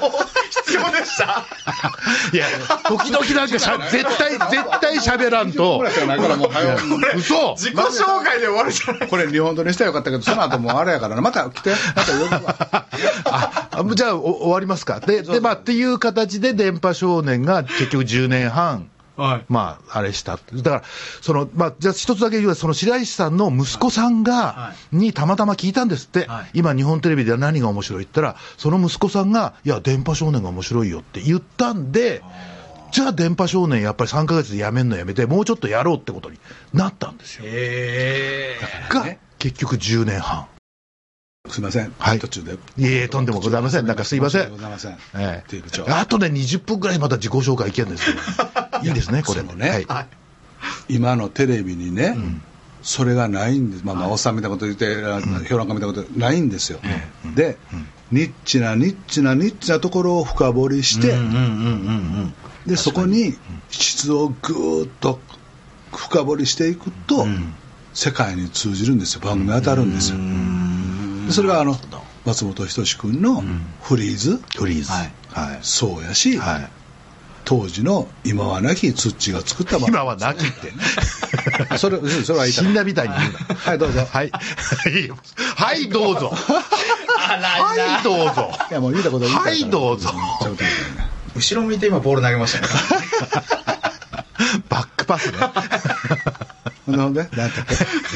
[0.51, 1.45] 必要でした。
[2.33, 2.47] いや、
[2.85, 5.83] 時々なんかしゃ、 絶対、絶対喋らんと。
[7.17, 7.57] 嘘。
[7.57, 12.57] 自己紹介で終わるじゃないこれ日本撮りしたらよかったけど、その後もうあれやからな、また来て、また呼ぶわ。
[13.25, 15.01] あ、あじゃあお終わりますか。
[15.01, 19.45] で、で、まあ、っていう形で電波少年が結局10年半、はい。
[19.49, 20.39] まあ、あれした。
[20.53, 20.83] だから、
[21.23, 32.23] その、まあ、じゃあ一つだけ言うと、その白石さんの息子さんが、はにたまたま聞いたんですって、はい今日本テレビでは何が面白いって言ったら、その息子さんが、いや、電波少年が面白いよって言ったんで、
[32.93, 36.39] じゃあ電波少年やっぱり3ヶ月でやめんのやめて、もうちょっとやろうってことに
[36.73, 37.45] なったんですよ。
[37.47, 38.57] へ
[38.89, 40.47] が、結局10年半。
[41.49, 42.19] すみません、はい。
[42.19, 42.53] 途中で。
[42.53, 43.87] いえとんでもございません。
[43.87, 44.43] なんかすいません。
[44.43, 44.99] 申し訳ございません。
[45.15, 48.17] えテープ長え、あとね、20分ぐらいまた自己紹介いけるんですよ。
[48.83, 49.41] いいですね、これ。
[49.41, 49.87] そのね。
[50.89, 52.17] 今のテレビにね、
[52.83, 54.97] それがないんです、まあ、まあおっさんみたいなこと言って、
[55.49, 56.79] 評論家みたいなことないんですよ、
[57.35, 57.59] で、
[58.13, 61.17] ニッチなニッチなニッチなところを深掘りして、
[62.67, 63.37] でそこに
[63.71, 65.21] 質をぐーっと
[65.93, 67.27] 深掘りしていくと、
[67.93, 69.21] 世界に通じるんですよ。
[69.21, 70.19] 番組当たるんですよ。
[70.19, 70.23] で
[71.31, 71.77] それがあの
[72.25, 73.43] 松本人志君の
[73.83, 74.91] フリーズ、フリーズ。
[74.91, 75.59] はいはい。
[75.61, 76.69] そうやし、はい。
[77.45, 80.73] 当時の今はなきツッチーが作った番今はなきって。
[81.79, 83.55] それそれは言いた死んだみたいに言うな。
[83.55, 84.33] はいどうぞはい。
[85.55, 86.35] はい、どうぞ。
[86.35, 88.51] はい、どうぞ。
[88.71, 90.13] いやもう言うたことはいどうぞ
[91.37, 92.69] 後ろ向いて今ボール投げましたね。
[94.69, 95.39] バックパスね。
[96.87, 97.51] ほんでほんで何やっ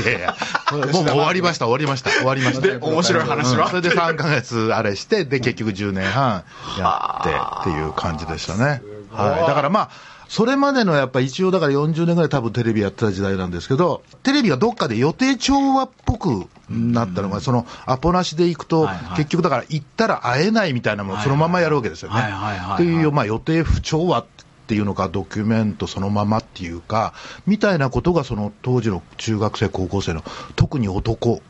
[0.02, 0.10] け？
[0.10, 0.36] いやいや、
[0.72, 2.66] もう終わりました、終わりました、終わりました。
[2.66, 3.64] で面白い話は？
[3.64, 3.70] うん。
[3.70, 6.44] それで3ヶ月あれして、で、結局10年半
[6.78, 8.82] やってっていう感じでしたね。
[9.12, 9.46] はい。
[9.46, 9.90] だからまあ、
[10.28, 22.20] それまでのやっぱ一応だから40年ぐらい多分テレビやってた時代なんですけど、テレビがどっかで予定調和っぽくなったのが、そのアポなしで行くと結局だから行ったら会えないみたいなものをそのままやるわけですよね。
[22.20, 24.24] はいはいはいはいっていう、まあ予定不調和っ
[24.70, 27.12] ていうのか、ドキュメントそのままっていうか、
[27.44, 30.22] みたいなことがその当時の中学生、高校生の
[30.54, 31.42] 特に男、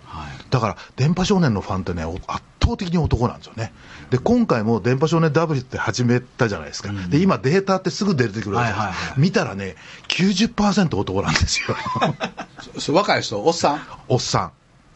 [0.48, 3.74] だから電波少年のファンってね、お圧倒的に男なんですよね。
[4.09, 6.94] で、今回も電波少年 W って始めたじゃないですか。
[7.11, 9.76] で、今データってすぐ出てくるわけです、はいはいはい見たらね、
[10.09, 11.76] 90%男なんですよ。
[12.80, 13.38] そ若い人？
[13.44, 13.80] おっさん？
[14.09, 14.52] おっさ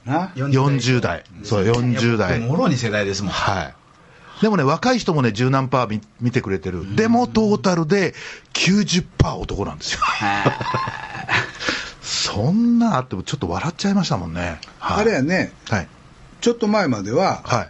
[0.06, 0.24] な？
[0.24, 0.28] ん。
[0.28, 1.24] 40代。
[1.42, 2.40] そう、40代。
[2.40, 3.32] もろに世代ですもん。
[3.32, 3.74] はい。
[4.42, 6.96] でもね、若い人もね、十何パー見見てくれてる。
[6.96, 8.14] でも、トータルで
[8.52, 10.00] 90%男なんですよ。
[12.02, 14.60] そんなあってもちょっと笑っちゃいましたもんね。
[14.78, 15.88] はいあれやねはい。
[16.40, 17.68] ちょっと前までは、はい。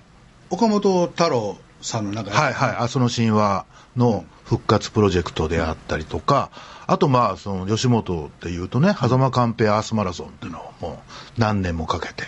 [0.50, 2.76] 岡本太郎さんの中はいはい。
[2.76, 6.50] 阿蘇の神話の復活プロジェクトであったりとか、
[6.86, 11.02] あとまあ、その吉本っていうとね、狭間寛平アースマラソンっていうのをも
[11.36, 12.24] う何年もかけて、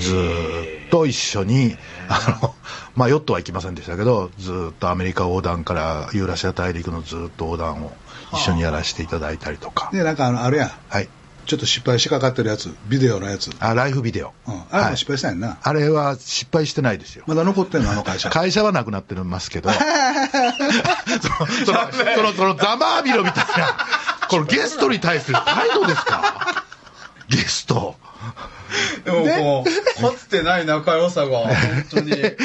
[0.00, 1.76] ずーっと一緒に、
[2.14, 2.54] あの、
[2.94, 7.92] まあヨットは行きませんでしたけど、ずーっとアメリカ横断からユーラシア大陸のずーっと横断を
[8.32, 9.90] 一緒にやらせていただいたりとか。
[9.92, 11.08] でなんかあのあれやんはい。
[11.44, 14.32] ちょっと失敗しかかってるやつビデオのやつ、うん、あ、ライフビデオ。
[14.46, 17.24] あれもはい失敗したんやんな、あれは失敗してないですよ。
[17.26, 17.90] まだ残ってんの？
[17.90, 19.84] あの 会社会社はなくなってますけど、 その、
[21.66, 23.76] その、その、そのざまあみろみたいな、
[24.28, 26.64] このゲストに対する態度ですか？
[27.28, 27.96] ゲスト。
[29.04, 31.50] でもこう、かつてない仲良さが、本
[31.90, 32.12] 当に。
[32.18, 32.36] え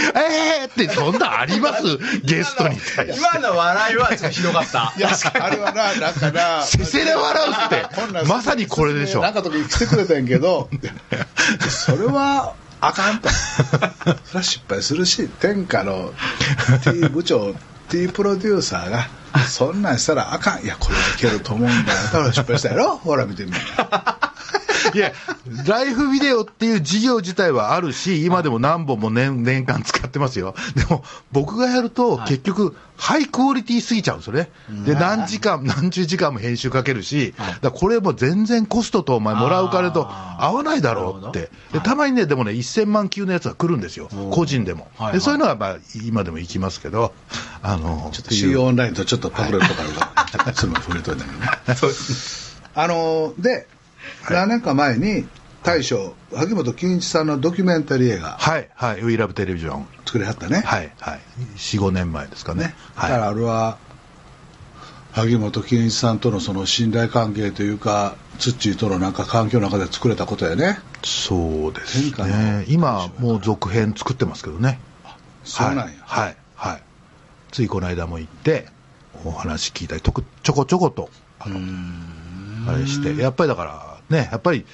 [0.66, 1.84] ーって、そんなんあります？
[2.24, 3.20] ゲストに対して。
[3.20, 4.94] 今の笑いはちょっとひどかった。
[4.98, 5.10] いや
[5.42, 9.22] あれはななんかなせせで笑うって、まさにこれでしょ。
[9.22, 10.70] なんか時来てくれたんやけど
[11.70, 13.80] それはあかんとそれ
[14.36, 16.14] は失敗するし天下の
[16.84, 17.56] T 部長
[17.90, 19.08] T プロデューサーが
[19.48, 22.98] そんなんしたらあかんいやこれはいけると思うんだよだから失敗したやろ？
[22.98, 23.52] ほら見てみ
[24.94, 25.14] いや、
[25.66, 30.56] ライフビデオっていう事業自体はあるし、今でも何本も年年間使ってますよ。
[30.76, 34.50] でも、僕がやると、結局、ハイクオリティすぎちゃうんですよね。
[34.86, 41.52] で、何時間、何十時間も編集かけるし、だこれも全然コストとお前もらう金と合わないだろうって。
[41.74, 44.10] で、たまにね、でもね、1000万級のやつが来るんですよ。
[44.32, 44.88] 個人でも。
[44.98, 45.14] はい。
[45.14, 47.14] で、そういうのはまあ、今でも行きますけど、
[47.62, 51.48] あの、ちょっとオンラインとちょっとパクれるとこあるから、 それも触れといたけどね
[52.74, 53.68] あので、
[54.34, 55.28] 何年か前に
[55.64, 59.86] 大将萩本欽一さんのドキュメンタリー映画はい、はい、We Love Television。
[60.06, 61.20] 作りはったね、はい、はい。
[61.56, 62.76] 4、5年前ですかねね。
[62.96, 63.12] だはい。
[63.12, 63.78] からあれは
[65.12, 72.66] 萩本欽一さんとのその信頼関係というかツッチーとのなんか環境の中で作れたことやねそうですね。
[72.68, 74.80] 今、もう続編作ってますけどね。
[75.44, 76.24] そうなんや、はい。
[76.26, 76.38] はい。
[76.56, 76.84] はい
[77.52, 78.68] ついこの間も行って、
[79.26, 81.10] お話聞いたり、とくちょこちょこと、
[81.40, 81.60] あの、
[82.72, 84.66] あれして、やっぱりだから、ね、やっぱり、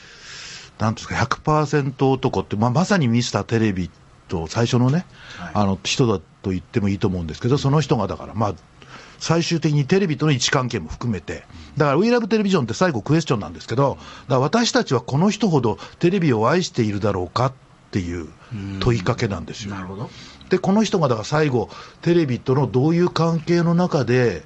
[0.80, 3.90] なんですか、100%男って、まあ、まさにミスターテレビ
[4.28, 5.06] と最初のね、
[5.54, 8.54] あの、人だと言ってもいいと思うんですけど、その人がだから、まあ、
[9.20, 11.44] 最終的にテレビとの位置関係も含めて、
[11.78, 17.54] だから、We Love Television って最後クエスチョンなんですけど、だから私たちはこの人ほどテレビを愛しているだろうかっ
[17.92, 18.28] ていう
[18.80, 19.76] 問いかけなんですよ。
[19.76, 20.10] なるほど。
[20.50, 21.70] でこの人がだから最後
[22.02, 24.44] テレビとのどういう関係の中で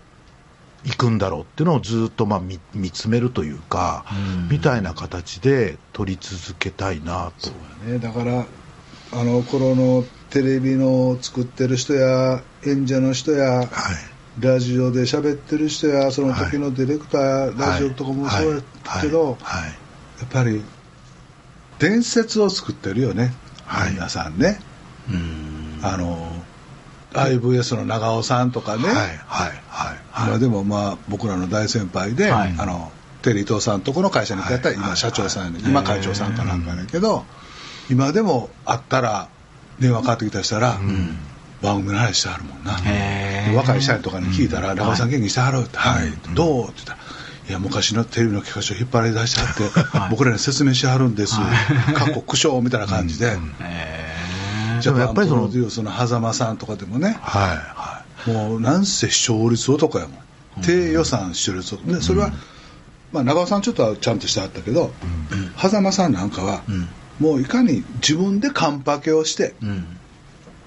[0.83, 4.05] 行くんだろうっていうのをずっとまあ見見つめるというか
[4.49, 7.49] みたいな形で撮り続けたいなと。
[7.89, 8.45] ね、だから
[9.11, 13.67] あの頃のテレビの作ってる人や演者の人やはい。
[14.39, 19.61] ラジオで喋ってる人やその時のディレクター、ラジオとかもそうやったけど、はい。
[19.61, 19.69] はい。
[20.19, 20.63] やっぱり
[21.79, 23.33] 伝説を作ってるよね、
[23.65, 23.93] はい。
[23.93, 24.59] 皆さんね。
[25.81, 26.31] あの
[27.17, 28.95] IVS の長尾さんとかね、はい。
[28.95, 29.07] はい。
[29.07, 29.57] はい。
[30.11, 32.55] はい今でもまあ僕らの大先輩で、はい。
[32.57, 35.65] あのテリー伊藤さんとこの会社にやったら今社長さんやねん。
[35.65, 37.25] 今会長さんかなんかやけど
[37.89, 39.29] 今でも会ったら
[39.79, 40.79] 電話かかってきたりしたら、
[41.61, 42.79] 番組の話してはるもんな。
[43.55, 46.97] 若い社員とかに聞いたら「中尾さん元気にしてはる?」って「はい」どう?」って言ったら
[47.47, 51.35] 「いや昔のテレビの企画書引っ張り出してはって、僕らに説明してはるんです」
[51.95, 53.37] かっこ苦笑みたいな感じで、
[54.87, 60.27] でもやっぱりそのプロデュースの狭間さんとかでもねはいはもうなんせ視聴率男やもん。
[60.63, 62.31] 低予算視聴率男でそれは、
[63.11, 64.91] まあ、長尾さんちょっとはちゃんとしてはったけど、
[65.57, 66.63] 狭間さんなんかは、
[67.19, 69.53] もういかに自分でカンパケをして、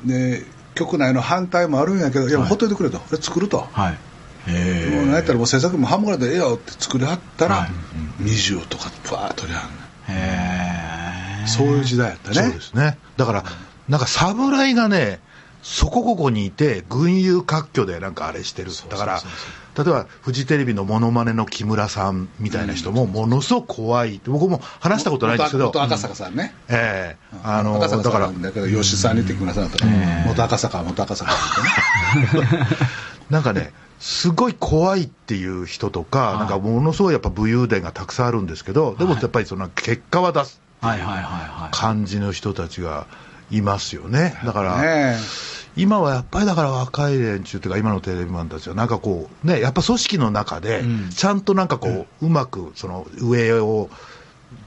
[0.05, 3.99] で局内の反対もあるんやけどいやほっといてくれと、俺作ると、はい。
[4.47, 7.69] へもうなんやったらもう制作も半分ぐらいでええよって作りはったら、
[8.21, 9.71] 20とかバーッと取りはん
[10.15, 12.99] ねそういう時代やったい、そうねですね。
[13.17, 13.45] だから、
[13.91, 15.19] なんか侍がね、
[15.63, 18.71] そこここにいて、群雄割拠でなんかあれしてる。
[18.89, 19.21] だから、
[19.77, 24.17] 例えばフジテレビのモノマネの木村さんみたいな人もものすごく怖い。
[24.17, 27.37] って、僕も話したことないんですけど、元赤坂さんね、ええ。
[27.43, 29.93] あの、だからん、だけど吉さんにて木村さんだったら、
[30.25, 31.37] 元赤坂元赤坂っ
[32.33, 32.67] てね。
[33.29, 41.77] なんかね、すごい怖いっていう人とか、なんかものすごいやっぱ武勇伝がたくさんあるんですけど、でもやっぱりその結果は出すはいはいはいはい。
[41.77, 43.07] 感じの人たちが
[43.51, 44.39] いますよね。
[44.45, 45.17] だから、ね
[45.77, 50.83] 今はやっぱりだから若い連中というか、今のテレビマンたちは、なんかこう、ね、やっぱ組織の中で、
[51.15, 53.89] ちゃんとなんかこう、うまくその上を、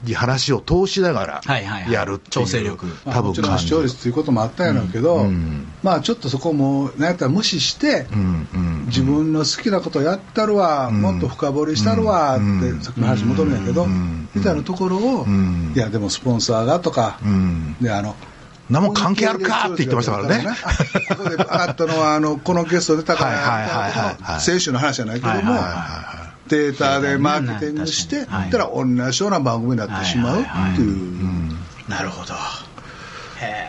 [0.02, 1.92] に話を通しながらはいはいはい。
[1.92, 2.86] やるっていう、調整力。
[3.04, 3.64] まあ、多分もちろん感じ。
[3.64, 5.66] 視聴率ということもあったんやろうけど、うん。
[5.82, 11.00] まあちょっとそこもなんやったら無視して、うんうん自分の好きなことやったるわ、ん。
[11.02, 14.28] もっと深掘りしたるわって、うんさっきの話戻るんやけど、うん。
[14.34, 15.74] みたいなところを、ん。
[15.76, 17.76] いやでもスポンサーがとか、うん。
[17.80, 18.16] であの
[18.70, 20.44] 何も関係あるかって言ってましたからね。
[21.08, 24.40] あここで上がったのはあのこのゲスト出たからはいはいはいはいはい。
[24.40, 25.60] 選手の話じゃないけども、
[26.48, 28.50] データでマーケティングして、確かにはい。
[28.50, 30.44] たら同じような番組になってしまうっ
[30.76, 31.24] ていう。
[31.88, 32.34] なるほど。
[33.40, 33.68] へ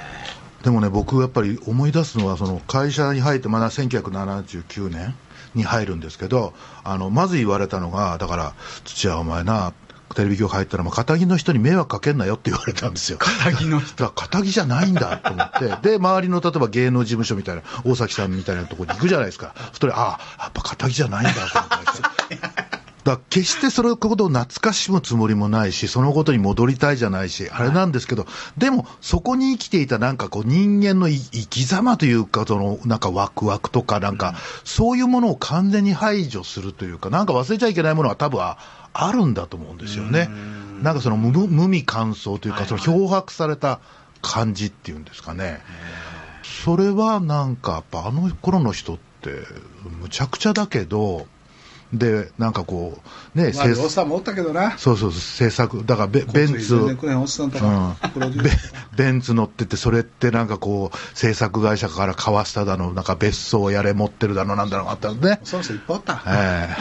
[0.64, 5.14] でもね、僕やっぱり思い出すのは、その会社に入って、まだ1979年
[5.54, 6.54] に入るんですけど、
[6.84, 8.54] あのまず言われたのが、だから、
[8.84, 9.74] 土屋、お前な、
[10.14, 13.18] テレビ局入ったら、まあ、片木の人に迷惑かけんなよって言われたんですよ。
[13.18, 19.56] 片木の人片木じゃないんだと思って、で、周りの例えば芸能事務所みたいな、大崎さんみたいなところに行くじゃないですか。
[19.72, 21.70] そしたら、ああ、やっぱ片木じゃないんだと思っ
[22.30, 22.76] て。
[23.06, 28.26] だ決してそれことを懐かしむつもりもないし、そのことに戻りたいじゃないし、あれなんですけど、
[28.58, 38.58] でもそこに生きていたなんかこう人間のい生き様というか、そのなんかワクワクとかなんか、そういうものを完全に排除するというか、なんか忘れちゃいけないものが多分あ
[38.98, 40.30] あるんだと思うんですよね。
[40.82, 43.80] なんかその無無味乾燥というか、その漂白された
[44.22, 45.62] 感じっていうんですかね。
[46.44, 49.32] それはなんかやっぱあの頃の人って
[50.02, 51.28] むちゃくちゃだけど、
[51.94, 52.98] で、なんかこ
[53.36, 54.78] う、ね、まあ、制おっさんもおったけどな。
[54.78, 57.22] そうそう、制作、だからベベンツ、全然くれへん
[58.98, 65.40] ベンツ乗ってて、それってなんかこう、制作会社から買わしただの、なんか別荘やれ持ってるだの、なんだのあったんでね。
[65.44, 66.24] その人いっぱいおった。
[66.28, 66.76] え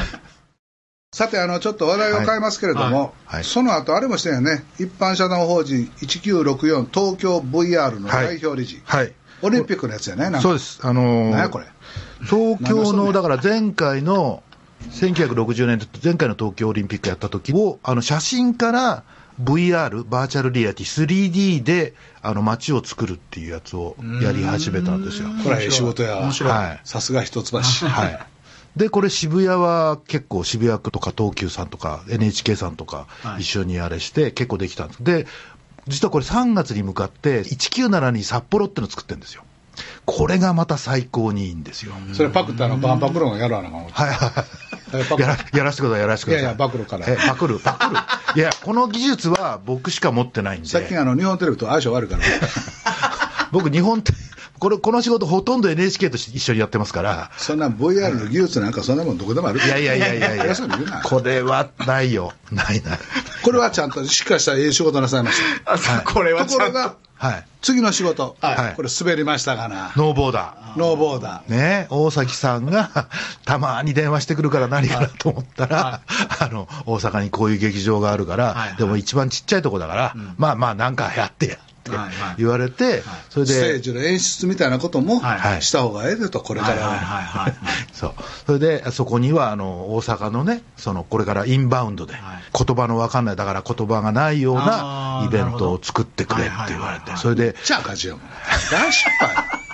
[1.14, 9.12] さて、あの、ちょっと話題を変えますけれども、はいはいその後あれもしてんよね、一般社団法人1964東京 VR の代表理事、えはい。
[9.42, 10.80] オリンピックのやつやね、そうです。
[10.82, 11.66] あのーこれ。
[12.24, 14.42] 東京の、だから前回の、
[14.90, 19.04] 1960年、前回の東京オリンピックやった時を、あの、写真から
[19.40, 25.28] VR、バーチャルリアリティ、3D で、あの、街を作るっていうやつをやり始めたんですよ。
[25.44, 26.26] これ仕事やわ。
[26.26, 27.58] はいさすが一橋。
[27.58, 28.33] はい。
[28.76, 35.04] で、これ渋谷は結構渋谷区とか東急さんとか NHK さんとかはい一緒にあれして結構できたんです。
[35.04, 35.26] で、
[35.86, 39.44] 実はこれ3月に向かって1972札幌ってのを作ってるんですよ。
[40.06, 41.94] これがまた最高にいいんですよ。
[42.12, 44.44] それパクったの、バンパクロンがやるわな、はいはい
[45.18, 46.42] やらやらせてください、やらせてください。
[46.42, 48.00] いやいやパクるからえ、パクる、パクる。
[48.40, 50.68] いや、この技術は僕しか持ってないんで。
[50.68, 52.22] 最近あの、日本テレビと相性悪いから。
[53.50, 54.12] 僕、日本って、
[54.64, 57.30] これ、この仕事ほとんど NHK と一緒にやってますから。
[57.36, 60.54] そんな VR の技術なんかそんなもんどこでもあるいやいやいやいやいや
[61.04, 62.32] これはないよ。
[62.50, 62.98] ないない。
[63.42, 66.38] これはちゃんとしっかりしたええ仕事なさいましあそうこれた。
[66.38, 67.46] はちゃんとところが、はい。
[67.60, 69.92] 次の仕事、はいこれ滑りましたかな。
[69.96, 70.78] ノーボーダー。
[70.78, 71.50] ノーボーダー。
[71.50, 73.08] ね、大崎さんが
[73.44, 76.00] たまに電話してくるから何かなと思ったら、
[76.40, 81.58] あの、大阪にこういう劇場があるから、はいはいでも一番ちっちゃいとこだから、まあまあなんかやってや
[81.88, 82.34] ってはいはい。
[82.38, 85.38] 言われて、それで、ステージの演出みたいなこともはい。
[85.38, 85.62] はい。
[85.62, 86.88] した方がええでと、これからは。
[86.88, 87.54] はいはいはいはい。
[87.92, 88.14] そう。
[88.46, 92.64] それで、そこには、あの、大阪のね、その、これからインバウンドで、はい。
[92.64, 98.20] 言葉のわかんない、だから言葉がないようなイベントを作ってくれって言われて、それで、じゃあ赤字やも。
[98.20, 98.22] ん。
[98.70, 99.64] 大失敗。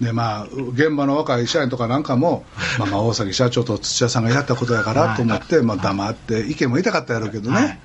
[0.00, 2.44] でまあ、現場の若い社員とかなんかも、
[2.78, 7.80] まあ、まあ大崎社長と土屋さんがやったことやからと思って、まあ、黙って意見も言いたかったやろうけどね、はい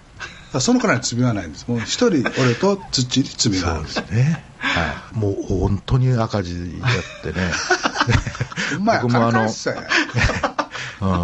[0.60, 4.44] そのくらいの罪はないんですもう一人俺と土に罪があるそうですね。
[4.60, 5.18] はい。
[5.18, 7.52] もう本当に赤字やってね。
[8.78, 9.50] うまい僕もあの、 うん。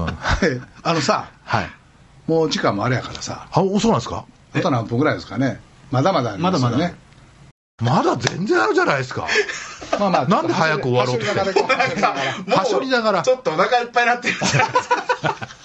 [0.05, 0.15] は
[0.83, 2.31] あのさい。
[2.31, 4.25] もう時間もあれやからさあ、おそうなんですか？
[4.53, 5.59] あと何分ぐらいですかね
[5.91, 6.75] まだまだありますよね
[7.81, 9.25] まだまだまだ全然あるじゃないですか。
[9.99, 14.95] まあまあなんで早く終わろうとしてはしょりながらちょっとお腹いっぱいになってるじゃないですか。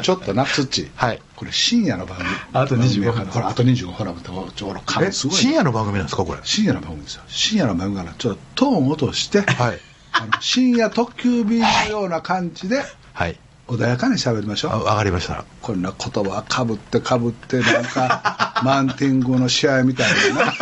[0.00, 1.20] ちょっとな土はい。
[1.36, 4.14] これ深夜の番組あと25分ほらあと25分ほら
[4.54, 6.40] ちょろかえ、すごい深夜の番組なんですか、これ？
[6.44, 9.78] 深夜の番組ですよ深夜の番組からちょっとトーン落として、はい。
[10.12, 12.82] あの深夜特急便のような感じで
[13.12, 13.38] はい。
[13.68, 15.44] 穏やかに喋りましょうあわかりました。
[15.62, 20.52] こんな言葉かぶってかぶってなんか マンティングの試合みたいなね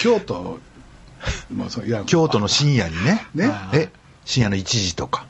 [0.00, 0.58] 京都
[1.52, 3.26] もうそういや京都の深夜にね。
[3.34, 3.90] ねえ、
[4.24, 5.26] 深夜の1時とか。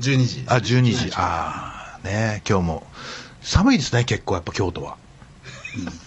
[0.00, 0.44] 12時。
[0.48, 1.12] あ、12時。
[1.14, 2.86] ああ、ね今日も。
[3.42, 4.96] 寒いですね、結構やっぱ京都は。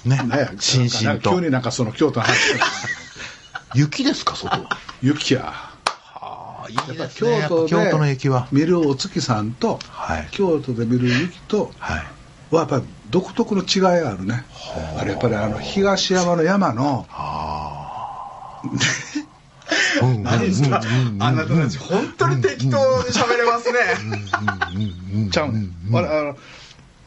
[0.06, 0.52] ねなんや。
[0.60, 1.42] しんしんと急。
[1.42, 2.36] になんかその京都の話
[3.76, 4.70] 雪ですか、外は？
[5.02, 5.54] 雪や
[6.70, 7.08] いいやっぱ。
[7.14, 8.48] 京都で京都の雪は。
[8.52, 10.28] 見るお月さんとはい。
[10.32, 12.04] 京都で見る雪とはい。
[12.50, 14.46] はやっぱり独特の違いがあるね
[14.98, 17.06] あれやっぱりあの東山の山の
[20.24, 23.80] 何ですかうんうんあなたたち本当に適当に喋れますね。
[25.32, 26.38] ちゃうねんあれあの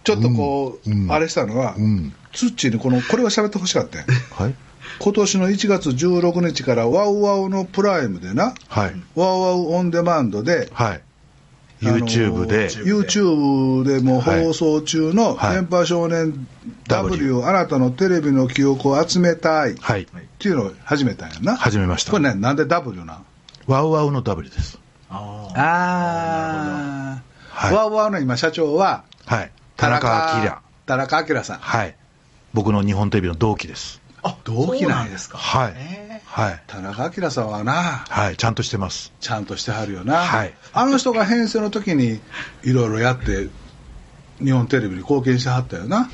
[0.04, 2.14] ちょっとこう、うんあれしたのは、うん。
[2.32, 4.54] ツッチーにこのこれを喋ってほしかったんはい。
[4.98, 8.94] 今年の1月16日からワウワウのプライムでなはい。
[9.14, 11.00] ワウワウオンデマンドではい。
[11.80, 12.68] YouTube で。
[12.68, 16.46] YouTube でも放送中の「はい電波少年
[16.88, 20.06] W, あなたのテレビの記憶を集めたい」っはい。
[20.38, 23.24] ていうのを始めたんやな始めましたこれねなんで W なん？
[23.66, 24.78] ワウワウの W です。
[25.08, 29.04] ああはいワウワウの今社長は？
[29.26, 29.50] はい。
[29.76, 30.52] 田中明。
[30.86, 31.94] 田中明さんはい。
[32.52, 33.99] 僕の日本テレビの同期です。
[34.22, 35.38] あ、同期なんですか。
[35.38, 36.62] はいへはい。
[36.66, 38.36] 田中明さんはなはい。
[38.36, 39.12] ちゃんとしてます。
[39.20, 42.20] ちゃんとしてはるよな、はいあの人が編成の時に
[42.62, 43.48] いろいろやって
[44.38, 46.10] 日本テレビに貢献してはったよな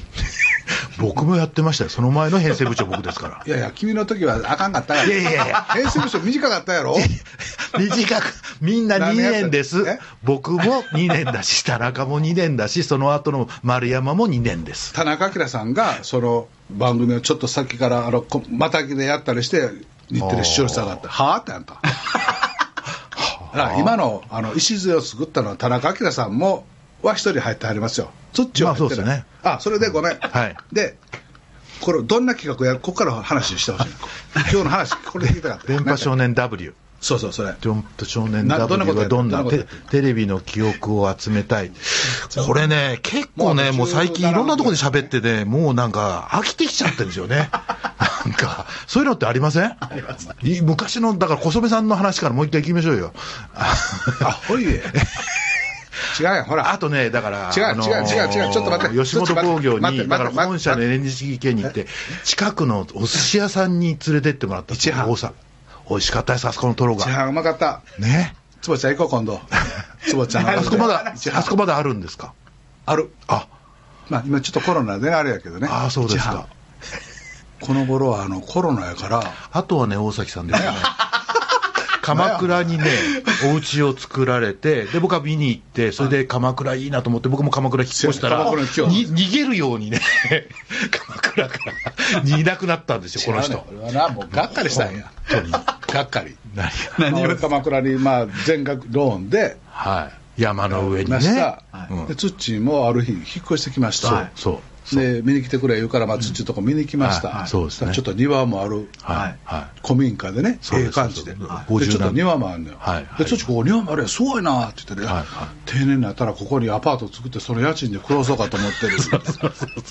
[0.98, 1.90] 僕もやってましたよ。
[1.90, 3.42] その前の編成部長僕ですから。
[3.46, 6.96] いやいや君の時はあかんかったやろいやいやいや編成部長短かったやろ
[7.78, 9.82] 短く、みんな2何年です。
[9.86, 9.98] え？
[10.22, 10.61] 僕も
[10.92, 14.92] 2年だし、田中も2年だし、その後の丸山も2年です。
[14.92, 19.70] 田中明さんがその番組をちょっと先からあのこまたぎでやったりして
[20.11, 21.38] 日テレ視聴率上がってはあ。
[21.38, 21.80] ってあんた。
[23.78, 26.66] 今のあの礎を作ったのは田中明さんも
[27.02, 28.11] は一人入ってはりますよ。
[28.32, 29.26] そっちは入ってない、まあそうですね。
[29.42, 30.57] あそれでごめん、はい。
[30.72, 30.98] で
[31.80, 33.90] これどんな企画やるここから話してほしい。
[34.52, 35.66] 今日の話これ聞きたかった。
[35.66, 36.74] 電波少年年 W。
[37.01, 37.55] そうそうそれ。
[37.61, 41.70] 電波少年などんな W ことやってはどんなテテレビの記憶を集めたい。
[42.47, 47.51] これね、結構ね、もう最近いろんなところで喋ってて、もうなんか飽きてきちゃってるんですよね。
[48.24, 49.64] なんか、そういうのってありません？
[49.78, 50.28] あります。
[50.62, 53.12] 昔の、だから小曽さんの話からもう一回聞きましょうよ。
[53.55, 53.74] あ
[54.49, 54.82] ほいえ。
[56.20, 56.72] 違うほら。
[56.72, 58.97] あとね、だから、違うあのー違う違う違うちょっと待って。
[58.97, 61.86] 吉本興業に、だから本社の NHK に行って、
[62.24, 65.32] 近くのお寿司屋さんに連れてってもらったんですよ一飯大阪。
[65.89, 67.03] 美味しかったです、あそこのトロが。
[67.05, 67.82] 一飯うまかった。
[67.99, 68.34] ね。
[68.62, 69.41] 坪ちゃん行こう今度。
[70.09, 70.49] 坪ちゃん。
[70.49, 72.32] あそこまだ、あそこまだあるんですか？
[72.87, 73.12] ある。
[73.28, 73.47] あ、
[74.09, 75.68] まあ今ちょっとコロナでねあれやけどね。
[75.70, 76.47] ああ、そうですか。
[77.61, 79.22] この頃はあのコロナやから。
[79.53, 80.68] あとはね、大崎さんですね。
[82.07, 82.84] 鎌倉にね、
[83.52, 90.00] お家を作られて、で、僕は見に行って、それで鎌倉いいなと思って、僕も鎌倉引っ越したら、逃げるようにね、
[90.90, 91.59] 鎌倉か
[92.14, 93.54] ら にいなくなったんですよ、この人。
[93.54, 95.52] 違うね俺はなもうがっかりしたんや本当に。
[95.52, 96.36] がっかり
[96.98, 100.42] 何を俺鎌倉にまあ全額ローンではい。
[100.42, 101.16] 山の上にね。
[101.16, 104.75] いました、うんでツッチーもある日引っ越してきました、そう、そう。
[104.95, 107.39] で見に来てくれ言うから、まあ、土とこ見に来ました、はい。
[107.41, 107.49] はい。
[107.49, 107.93] そうですね。
[107.93, 109.39] ちょっと庭もあるはい。
[109.45, 112.95] は古民家でね、ええ感じで、でちょっと庭もあるのよ、はい。
[112.97, 113.18] はい。
[113.18, 115.24] で土ここ庭もあるやすごいなって言ってね、はい。
[115.24, 115.26] はい。
[115.66, 118.99] 定年になったらここにアパート作って、その家賃で暮らそうかと思ってる、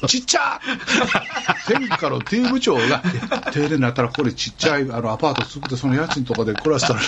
[0.08, 0.60] ちっちゃ
[1.68, 3.02] 天下の T 部長が、
[3.52, 7.00] 定年になったらここにちっちゃいあのアパート作って、その家賃とかで暮らしたら、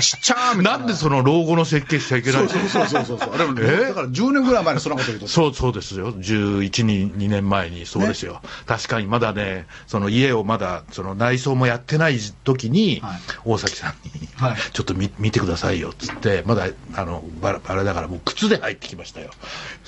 [0.00, 0.78] ちっちゃーみたいな。
[0.78, 3.34] なんでその老後の設計しちゃいけないそうのそうそうそうそう。
[3.34, 3.76] あれもね、え？
[3.88, 5.28] だから10年ぐらい前にそんなこと言うと。
[5.28, 6.12] そう、そうですよ。
[6.12, 8.40] 11、2 2年前に、そうですよ。
[8.66, 19.30] 確かにまだね、その家をまだ、その内装もやってない時に、はい大崎さんに、はいちょっと見見てくださいよ、つって、まだ、あの、バラバラだからもう靴で入ってきましたよ。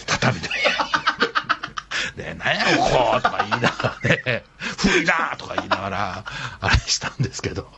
[0.07, 0.49] 畳で。
[2.17, 4.45] で、なんやろ、こうとか言いながらね、
[4.77, 6.25] 古いなとか言いながら、
[6.61, 7.69] あれしたんですけど。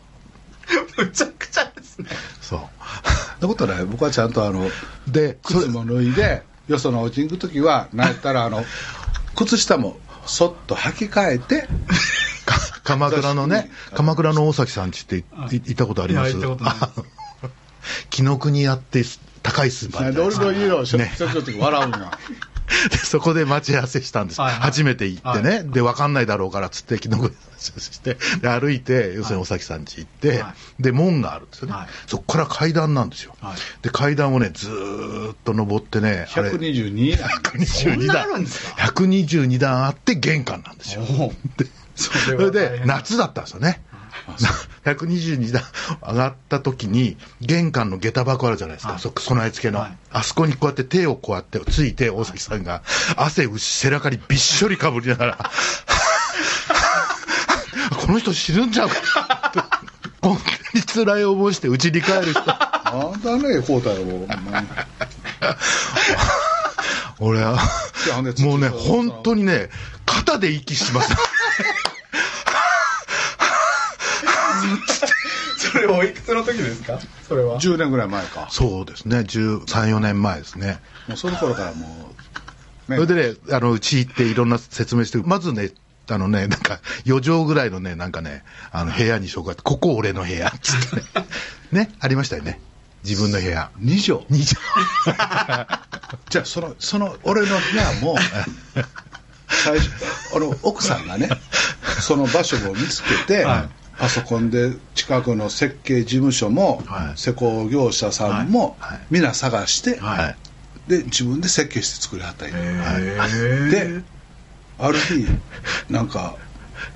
[0.96, 2.09] むちゃくちゃですね。
[2.40, 2.61] そう。
[3.40, 4.68] なことない僕はちゃんとあの
[5.09, 6.42] で、靴も脱いで
[6.73, 8.64] よそのお家に行く時はなんやったらあの
[9.37, 11.68] 靴下もそっと履き替えて
[12.47, 16.35] か鎌倉のね、鎌倉の大崎さんちって行ったことあります？
[18.11, 19.05] 紀ノ 国屋って
[19.43, 21.12] 高いスーパーで俺の家のしょね。
[21.16, 22.11] ちょちょっと笑うんや
[22.91, 24.61] でそこで待ち合わせしたんです、はいはい。
[24.61, 26.99] 初めて行ってね、はで分かんないだろうからっつって、
[27.61, 31.87] 昨日して、で歩いて、要するにお崎さん家行って、はで門があるんですよね、はい。
[32.07, 33.57] そこから階段なんですよ、はい。
[33.83, 38.17] で階段をね、ずーっと登ってね、あれ122なんだそん122段。
[38.17, 41.05] なあるんですか？122段あって玄関なんですよ。
[41.97, 43.83] そそれで夏だったんですよね。
[44.85, 45.63] 122 段
[46.03, 49.01] 上がった時に、玄関の下駄箱あるじゃないですか、はい。
[49.01, 49.99] そ備え付けの、はい。
[50.13, 52.83] あそこにこうやって手をこうやってついて、大崎さんが
[53.17, 55.51] 汗背中にびっしょりかぶりながら、
[58.11, 58.95] この人死ぬんちゃうか。
[59.51, 59.61] って、
[60.21, 60.37] 本
[60.73, 64.29] 当に辛い思いして家に帰る人、なんだねこうたよもう
[67.21, 67.57] 俺は、
[68.41, 69.71] もうね、本当にね、
[70.07, 71.15] 肩で息します。
[75.57, 76.99] それおいくつの時ですか？
[77.29, 77.61] それは。
[77.61, 78.49] 10年ぐらい前か。
[78.51, 80.81] そうですね、13、4年前ですね。
[81.07, 82.11] もうその頃からも
[82.89, 82.97] う、ね。
[82.99, 85.71] それでね、あの、うち行っていろんな説明して、まずね、
[86.15, 88.43] あのね、なんか、4畳ぐらいのね、なんかね、
[88.73, 91.03] あの、部屋に紹介って、ここ俺の部屋、つってね。
[91.73, 92.61] ね、ありましたよね。
[93.05, 93.71] 自分の部屋。
[93.81, 94.57] 2畳2
[95.05, 95.67] 畳。
[96.29, 98.17] じゃあそのその俺の部屋も
[99.49, 99.91] 最初
[100.35, 101.29] あの奥さんがね
[102.01, 103.69] その場所を見つけて、はい
[104.01, 108.79] パソコンで近くの設計事務所も、はい施工業者さんも、
[109.11, 110.91] 皆探して、はい。
[110.91, 114.03] で自分で設計して作りはったんや、へで
[114.81, 115.26] ある日
[115.89, 116.37] なんか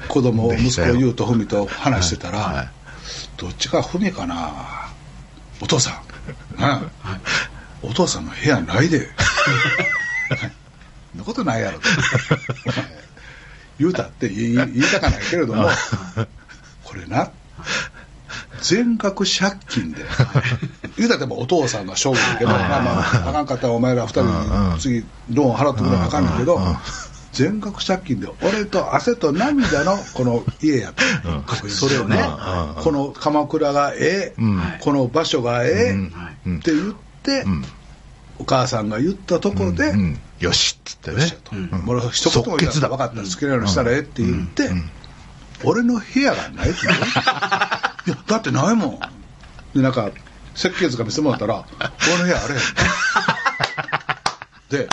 [0.09, 2.69] 子供息子優と文と話してたら、はいはい。
[3.37, 4.91] どっちか文かな？
[5.61, 6.03] お父さ
[6.57, 7.21] ん、なあ？
[7.83, 9.09] お父さんの部屋ないで。
[11.13, 11.79] そんなことないやろ。
[11.79, 11.89] と
[13.79, 15.69] 言うたって言い言いたかないけれども
[16.85, 17.31] これな
[18.63, 20.05] 全額借金で。
[20.97, 26.61] 言うたってもお父さんが勝負だけどまあまああかんかったらお前ら二人に次ローン払ってくれなあかんねんけど
[27.35, 32.17] 全額借金で俺と汗と涙のこの家やったそれをね。
[32.17, 32.83] うん。
[32.83, 34.61] この鎌倉がええん。
[34.81, 35.91] この場所がええ
[36.47, 36.59] うん。
[36.59, 37.65] って言ってん。
[38.39, 40.19] お母さんが言ったところでうん。
[40.39, 41.17] よしっつってね。
[41.19, 41.37] よっしゃ。
[41.43, 42.89] と、もう一言も言わな即決だ。
[42.89, 43.17] 分かった。
[43.17, 44.71] ら好きなようにしたらええって言って、
[45.65, 49.01] 俺の部屋がないって いやだってないもん。
[49.75, 50.11] でなんか
[50.55, 51.65] 設計図が見せてもらったら
[52.07, 52.61] 俺の部屋あれへん。
[54.71, 54.89] で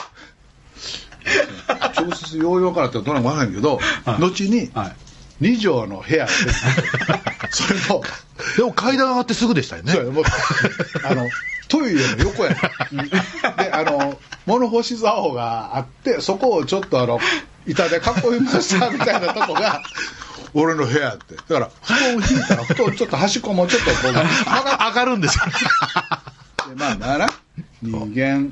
[1.97, 4.95] 直接ようようからってどうなのか分からへんけど、後にはい。
[5.41, 6.25] 2畳の部屋。
[6.25, 6.31] で
[7.51, 8.03] それも。
[8.57, 9.93] でも階段上がってすぐでしたよね。
[9.93, 10.05] そう。
[10.05, 10.23] やもう
[11.03, 11.29] あの
[11.67, 17.19] トイレの横やであの物干し竿があってそこをちょっとあの
[17.65, 19.81] 板で囲いましたみたいなとこが
[20.53, 21.35] 俺の部屋って。
[21.35, 25.45] だから布団を引いたら布団ちょっと端っこもちょっとこう 上がるんですよ。
[25.45, 27.27] ってまあなら
[27.81, 28.51] 人間。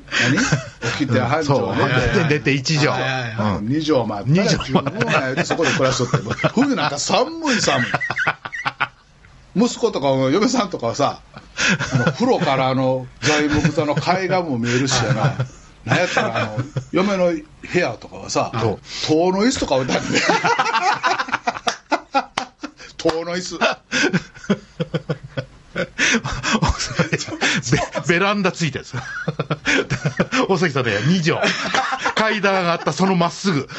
[0.98, 1.44] 起きて半。
[1.44, 3.50] 畳でで、寝て1はいはい畳。
[3.50, 3.66] はうん。
[3.66, 6.48] 2畳もあったら二十畳分やてそこで暮らしとって。
[6.54, 7.86] 冬なんか寒い寒い
[9.56, 11.20] 息子とか嫁さんとかはさ
[11.92, 15.36] あの風呂からあの材木座の海岸も見えるしやな。
[15.84, 16.58] なんやったらあの
[16.92, 17.44] 嫁の部
[17.78, 18.52] 屋とかはさ
[19.06, 20.20] 塔の椅子とか置いてあるね。
[22.98, 23.58] 塔の椅子
[28.06, 28.96] ベベランダついてるんです。
[30.48, 31.40] 大崎さんね、2畳。
[32.14, 33.68] 階段上がったそのまっすぐ。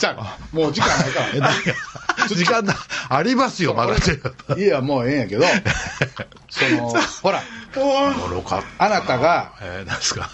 [0.00, 2.74] じゃあもう時間ないから時間だ。
[3.08, 3.96] ありますよ、まだ。
[4.56, 5.44] 家はもうええんやけど
[6.48, 7.42] そのほら
[7.80, 8.84] 愚かった。
[8.84, 10.30] あなたがえー、なんですか？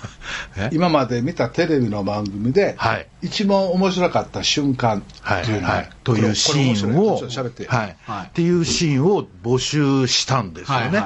[0.57, 0.70] え？
[0.72, 3.07] 今まで見たテレビの番組で、はい。
[3.22, 11.03] 一番面白かった瞬間はい、っていうのは、はい、というシーンを、って、っていうシーンを募集したんですよね。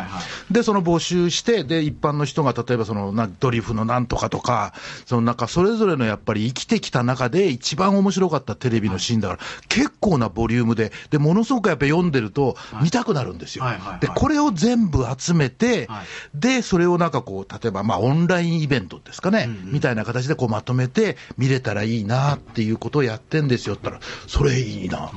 [0.50, 4.74] で、その募集して、で、一般の人が例えばそのなドリフのなんとかとか、
[5.06, 13.64] そのなんかそれぞれのやっぱり生きてきた中で一番面白かったテレビのシーンだから、結構なボリュームで、で、ものすごくやっぱ読んでると見たくなるんですよ。
[14.00, 25.10] で、これを全部集めて、はいで、それをなんかこう、例えばまあオンラインイベントですかね、みたいな形でこうまとめて見れたらいいなっていうことをやってんですよったら、それいいな。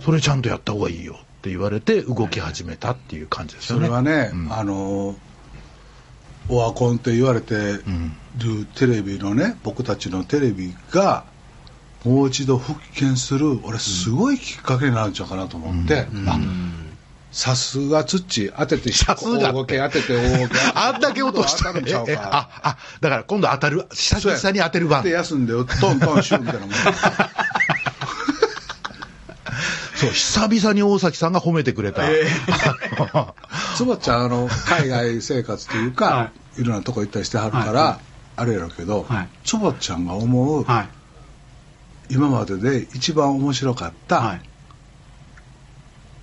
[0.00, 3.86] それちゃんとやった方がいいよって言われて動き始めたっていう感じですよね。
[3.86, 4.52] それはね、うん。
[4.52, 5.16] あの
[6.48, 7.82] オワコンって言われてる
[8.74, 11.24] テレビのね僕たちのテレビが
[12.04, 16.38] もう一度復権する俺すごいきっかけになるんちゃうかなと思って、あ
[17.32, 20.54] さすが土当てて、さすが大ごけ当てて、大ごけ。
[20.74, 22.28] あんだけ落としたるんちゃうええか。
[22.32, 25.10] あ、あ、だから今度当たる、久々に当てる番で、。
[25.10, 26.70] 休んで、トントンシューみたいなもん。
[29.94, 32.02] そう、久々に大崎さんが褒めてくれた。
[33.76, 38.00] つばちゃん、あの、海外生活というか、、はいろんなとこ行ったりしてはるから、は
[38.36, 40.88] あれやろうけど、はいつばちゃんが思う、はい。
[42.10, 44.49] 今までで一番面白かった、はい。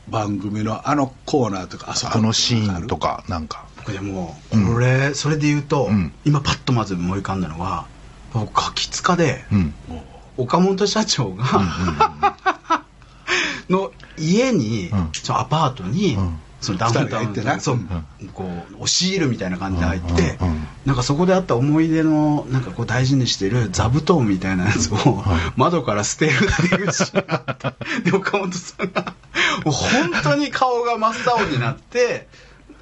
[0.09, 2.19] 番組のあのコーナーとか、あそこ。
[2.19, 3.65] のシーンとか、なんか。
[3.77, 6.13] 僕でも、これ、それで言うと、うん。
[6.25, 7.87] 今パッとまず思い浮かんだのは、
[8.33, 9.73] 僕、ガキツカで、うん。
[10.37, 11.45] 岡本社長が、
[13.69, 15.11] の家に、うん。
[15.29, 16.39] アパートに、うん。
[16.59, 17.59] そのダウンタウンってな。
[17.59, 18.29] そう、うん。
[18.29, 20.67] こう押し入るみたいな感じで入って、うんうんうん。
[20.87, 25.21] なんかそこであった思い出のなんかこう大事にしてる座布団みたいなやつを
[25.57, 29.13] 窓から捨てるっていうシーンがあったで岡本さんが
[29.65, 32.27] 本当に顔が真っ青になって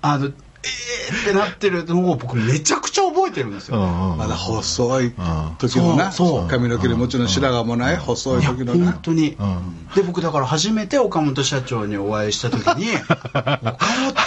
[0.01, 0.31] あの
[0.65, 5.13] えーってなってるのを僕めちゃくちゃ覚えてるんですよ、まだ細いん
[5.57, 6.47] 時のな、そう。
[6.47, 8.91] 髪の毛でもちろん白髪もない細い時のな。
[8.91, 9.87] 本、当に、うん。
[9.95, 13.77] で僕だから初めて岡本社長にお会いした時に 岡本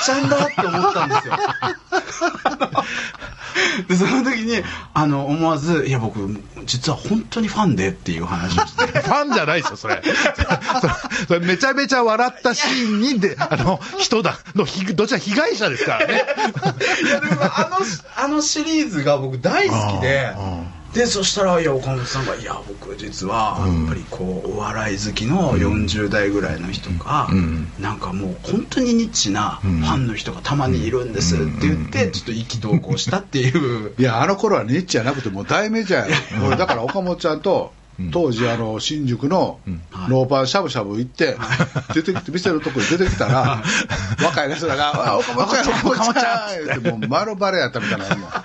[0.04, 1.34] ちゃんだって思ったんですよ。
[3.88, 4.62] でその時に
[4.94, 6.18] あの思わず「いや僕
[6.64, 8.86] 実は本当にファンで」っていう話をして。
[9.08, 10.02] ファンじゃないですよ、それ。
[11.26, 16.24] それめちゃめちゃ笑ったシーンにで、あの、人だ、の、ひどちら被害者ですからね。
[17.04, 20.32] いやでもあのあのシリーズが僕大好きで
[20.94, 27.70] でそしたらいや岡本さんが「いや僕実はやっぱりこうお笑い好きの40代ぐらいの人が、うん。
[27.78, 33.92] なんかもう本当にニッチなファンの人がたまにいるんです」って言ってちょっと意気投合したっていう。
[34.00, 37.72] いや、あの頃はニッチじゃなくて、もう大メジャー だから岡本ちゃんと、
[38.12, 39.58] 当時、あの、新宿の
[39.90, 41.36] はいローパンしゃぶしゃぶ行って、
[41.92, 43.62] 出てきて、店のとこに出てきたら、
[44.22, 48.30] 若い奴らが、 あ岡本ちゃん、岡本ちゃん言って、もう丸バレやったみたいなもん。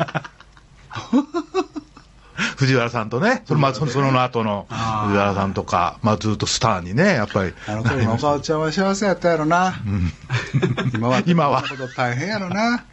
[2.58, 7.54] 藤原さんとね、その、まあ、そのその後の藤原さんとか、まあ、ずっとスターにね、やっぱり。
[7.68, 9.76] あの頃の岡本ちゃんは幸せやったやろな。
[10.93, 12.86] 今は、今はこんなこと大変やろな。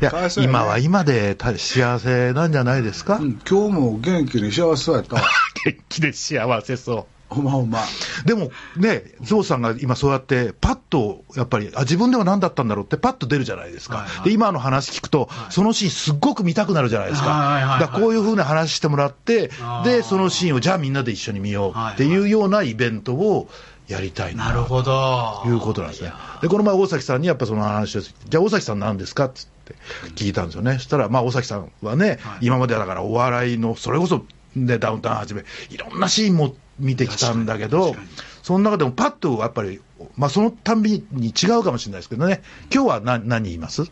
[0.00, 0.28] いやね。
[0.42, 5.22] 今は今でた幸せなんじゃないですか、うん、今日も元気に幸せそうやったわ。
[5.64, 7.34] 元気で幸せそう。
[7.34, 7.78] ほんまほんま。
[8.24, 14.24] でもね、ゾウさんが今そうやって、パッとやっぱり、あ自分では何だったんだろうって、パッと出るじゃないですか、はいはい。
[14.24, 19.50] で今の話聞くと、そのシーン、すっごく見たくなるじゃないですか、はいはいはいだこういうふうな話してもらって
[19.84, 23.48] でそのシーンをじゃあみんなで一緒に見ようっていうようなイベントを
[23.86, 25.40] やりたいななるほど。
[25.44, 26.12] ということなんですね。
[26.42, 29.26] で、この前、大崎さんにやっぱその話を、じゃあ、大崎さん何ですか？
[29.26, 30.74] っつって聞いたんですよね。
[30.74, 32.46] そしたら、まあ、大崎さんはね、はい。
[32.46, 37.94] 今まではだからお笑いの、それこそ、ね、ダウンタウンはじめ、いろんなシーンも見てきたんだけど
[38.42, 39.80] その中でもパッとやっぱり、
[40.16, 42.42] まあ、そのたんびに違うかもしれないですけどね、
[42.72, 43.84] 今日は何何言います？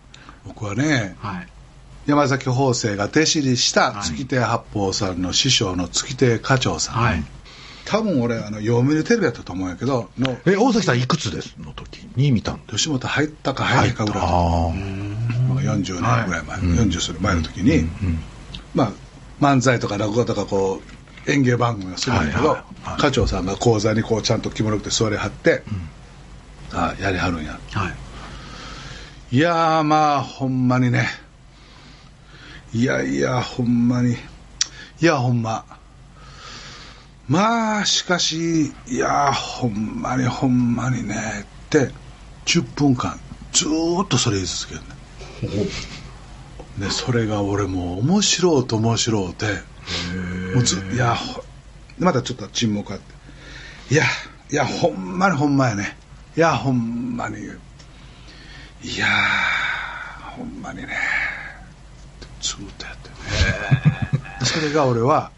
[0.46, 1.48] 僕はね、はい。
[2.06, 6.94] 山崎邦生が弟子入りした月亭八方さんの師匠の月亭課長さん。
[6.94, 7.22] はい。
[7.84, 11.54] 多分俺、あの、読売テレビやったと思うんやけど、の、え、大崎さんいくつです？
[11.58, 14.22] の時に見た吉本入ったか入らへんかぐらい
[15.28, 17.88] 40年ぐらい前、40する前の時に、
[18.74, 18.92] まあ、
[19.40, 20.80] 漫才とか落語とかこ
[21.26, 22.68] う、演芸番組をするんだけど、はいはいはい
[22.98, 25.62] 課長さんが講座にこうちゃんと着物着て座りはって、
[26.72, 27.58] あやりはるんや。
[27.72, 28.08] はい
[29.30, 31.06] いやーまあ、ほんまにね。
[32.72, 34.14] いやいや、ほんまに。
[34.14, 34.16] い
[35.04, 35.66] や、ほんま。
[37.28, 41.90] まあ、しかし、いやー、ほんまにほんまにね、って、
[42.46, 43.20] 10分間、
[43.52, 44.97] ずーっとそれ言い続けるね。
[46.78, 49.46] で、それが俺もう面白うと面白うて、
[50.54, 51.42] もうずいや、ほ
[51.98, 53.94] またちょっと沈黙あって。
[53.94, 54.04] いや、
[54.50, 55.96] いや、ほんまにほんまやね。
[56.36, 57.38] いや、ほんまに。
[57.38, 60.88] いやー、ほんまにね。
[62.40, 63.14] ずーっとやってね。
[64.44, 65.32] それが俺は、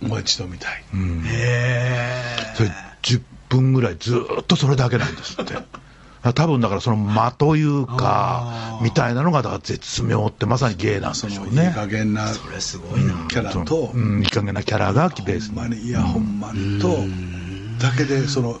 [0.00, 0.84] もう一度見たい。
[0.94, 2.70] うんへそれ
[3.02, 5.54] 10分ぐらいずーっとそれだけなんですって。
[6.22, 11.72] 多分だからその間というかみたいなのがだから絶妙ってまさに芸なんでしょうね。
[11.74, 15.88] 加減なそれすごいなキャラと、うん、いい加減なキャラがベースに。
[15.88, 16.98] いや、ほんまにと、
[17.80, 18.60] だけで、その、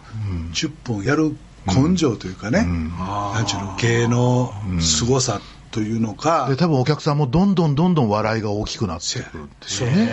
[0.52, 1.36] 10分やる
[1.66, 5.40] 根性というかね、なんちゅうの、芸の凄さ
[5.70, 10.12] というのか、で、多分お客さんもどんどんどんどん笑いが大きくなってくるんですよね。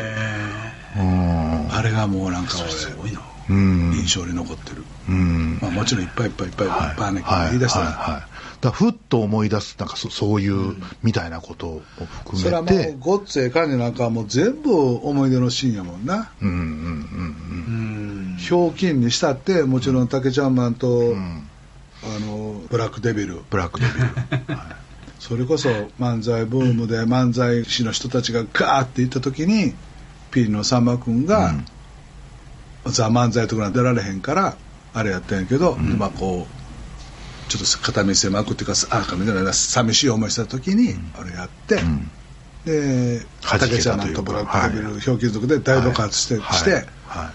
[0.98, 3.22] うんあれがもうなんかすごいな。
[3.50, 4.86] 印象に残ってる。
[5.10, 5.60] うん。
[5.62, 8.22] まあもちろんいっぱいいっぱいいっぱいいっぱいねはい言い出したら、はいはい。
[8.62, 14.76] だふっと思い出す、なんかそそういう、みたいなことを含それはもめてう、、ごっつええ感じなんかはもう全部
[15.08, 16.32] 思い出のシーンやもんな。
[16.42, 18.34] うんうんうんうん。
[18.34, 21.50] うんいひょうきんにしたってもちろん竹ちゃんマンと、うん
[22.02, 24.56] あのブラックデビルブラックデビル。
[24.56, 24.76] はい
[25.20, 29.76] それこそ漫才ブームで漫才師の人たちがガーって行った時に
[30.32, 31.54] ピリのさんま君が
[32.88, 34.56] 「ザ・漫才」とか出られへんから
[34.94, 46.58] あれやったんやけど、まあこうちょっと片見せまくっていうかあみたいな寂しい思いした時にあれやって、うか竹ちゃんマンとブラックデビル、ひょうきん族で大爆発して,、はい。
[46.58, 46.72] して
[47.08, 47.32] は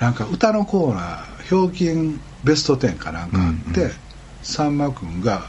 [0.00, 0.02] い。
[0.02, 3.94] なんか歌のコーナー「ひょうきんベスト10」かなんかあって、うんう
[4.42, 5.46] さんま君が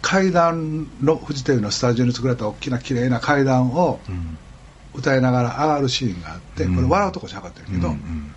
[0.00, 4.38] 階段のフジテレビのスタジオに作られた大きな綺麗な階段をうん。
[4.94, 6.74] 歌いながら上がるシーンがあって、うん。
[6.74, 8.34] これ笑うとこじゃなかったけど、うんうん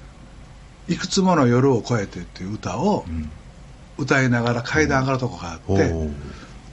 [0.94, 3.30] いくつもの夜を越えて」っていう歌をうん。
[3.98, 5.94] 歌いながら階段上がるとこがあって、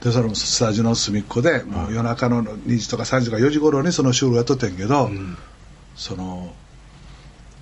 [0.02, 5.10] でそのスタジオの隅っこでもう夜中の2時とか3時とか4時頃にその収録やっとってんけど、
[5.94, 6.54] その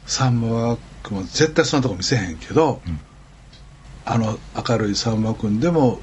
[0.07, 3.01] さんま君も絶対そんなとこ見せへんけど、うん。
[4.05, 4.39] あの
[4.69, 6.01] 明るいさんま君でも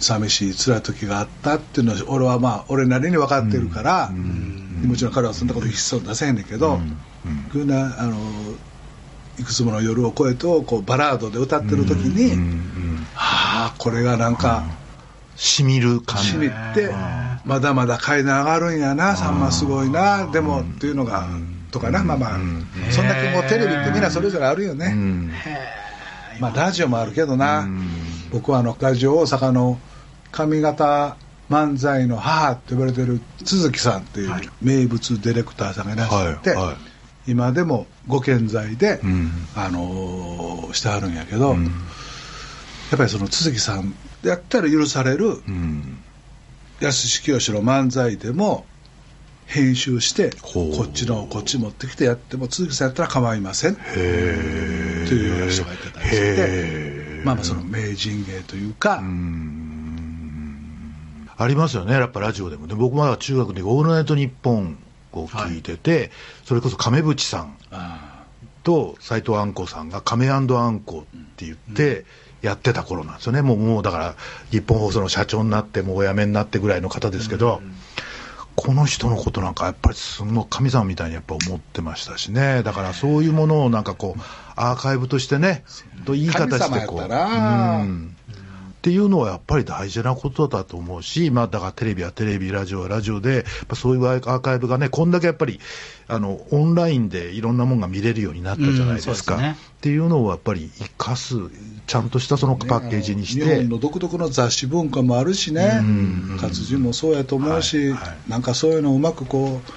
[0.00, 6.80] 寂しい辛い時があったっていうのは俺はまあ俺なりに分かってるから、もちろん彼はそんなこと一切出せへんねんけど、こ
[7.56, 8.16] ういうなあの
[9.40, 14.64] いくつもの夜を越えとこうバラードで歌ってる時に、うんうんはあこれがなんか。
[15.40, 16.28] しみる感じ。
[16.32, 16.90] しみって
[17.46, 21.26] まだまだ階段上がるんやなさんますごいなでもっていうのが
[21.70, 22.38] とかなまあまあ
[22.90, 25.32] そんだけもうテレビってみんなそれぞれあるようねん
[26.40, 27.60] まあラジオもあるけどな。
[27.60, 27.88] うん。
[28.30, 29.78] 僕はあのラジオ大阪の
[30.30, 31.16] 上方
[31.48, 34.30] 漫才の母って呼ばれてる都築さんっていう
[34.60, 36.76] 名物ディレクターさんがいらっしゃってはいはい
[37.26, 39.30] 今でもご健在でうん。
[39.54, 41.64] あのーしてはるんやけどうん。
[41.64, 41.70] や
[42.94, 45.98] っぱりその都築さんやったら許されるうん。
[46.80, 48.64] 安志清の漫才でも
[49.46, 53.74] 編集してこっちのこっち持ってきてやっても都築さんやったら構いません。
[53.74, 59.02] というような人がいてたりしてまあまあその名人芸というか、
[61.36, 62.66] ありますよね、やっぱラジオでも。
[62.66, 64.78] で僕まだ中学で「オールナイトニッポン」
[65.12, 66.10] を聞いてて、
[66.44, 68.24] それこそ亀渕さんあ
[68.62, 70.46] と斎藤あんこさんが亀あん
[70.80, 72.04] こって言って
[72.42, 74.14] やってた頃なんですよね、もうもうだから
[74.50, 77.60] 日本放送の社長になってもうお辞めになってぐらいの方ですけど、
[78.56, 82.62] この人のことなんかやっぱりすごい神様みたいにやっぱ思ってましたしね。
[82.62, 84.20] だからそういうものをなんかこう
[84.56, 85.64] アーカイブとしてね
[86.04, 87.02] といい形でこう。
[87.02, 87.14] う
[87.84, 88.16] ん
[88.80, 95.60] っていうのはやっぱり大事なことだと思うし、まあ、だからテレビはテレビ、ラジオはラジオで、やっぱそういうアーカイブがね、こんだけやっぱり
[96.08, 99.34] あのオンラインでいろんなものが見れるようになったじゃないですか。
[99.34, 99.58] うんすね。
[99.60, 101.36] っていうのをやっぱり生かす、
[101.86, 103.44] ちゃんとしたそのパッケージにして。
[103.44, 105.80] 日本、の独特の雑誌文化もあるしね。
[105.82, 106.38] うん。
[106.40, 108.30] 活字もそうやと思うし、はいはい。
[108.30, 109.72] なんかそういうのをうまくこう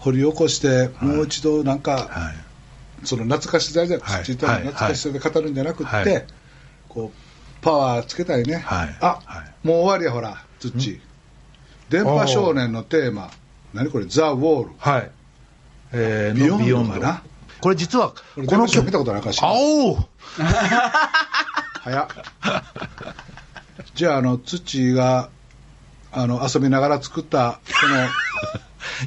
[0.00, 3.06] 掘り起こして、もう一度なんか、はい。
[3.06, 4.24] その懐かしさじゃ、はい。
[4.24, 6.26] 懐かしさで語るんじゃなくって、はい。
[6.88, 7.21] こう
[7.62, 8.96] パワーつけたいね、はい。
[9.00, 9.66] あ、はい。
[9.66, 11.00] もう終わりやほらツッチ
[11.88, 13.30] 電波少年のテーマ。
[13.72, 14.06] 何これ？
[14.06, 14.70] ザ・ウォール。
[14.78, 15.10] はい。
[15.92, 16.92] えー、ビヨンドのビヨンド。
[16.94, 17.22] かな
[17.60, 20.06] これ実は、ここの曲見たことないかしらあおー
[21.82, 22.08] 早っ。
[23.94, 25.30] じゃああのツッチが
[26.10, 28.08] あの遊びながら作ったこの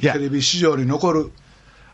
[0.12, 1.32] テレビ史上に残る。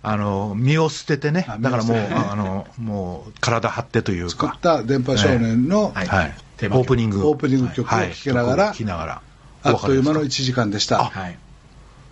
[0.04, 1.46] あの身を捨ててね。
[1.48, 4.30] あ、だからもう、あのもう体張ってというか。
[4.30, 6.06] 作っ、た電波少年のはい。
[6.08, 6.80] はい、テーマ曲。
[6.80, 8.64] オープニング、オープニング曲を聴きながら。
[8.66, 8.84] はい。
[8.84, 9.22] ながら、
[9.64, 10.44] あっという間の1お別れですか？
[10.44, 11.04] 時間でした。
[11.04, 11.38] はい。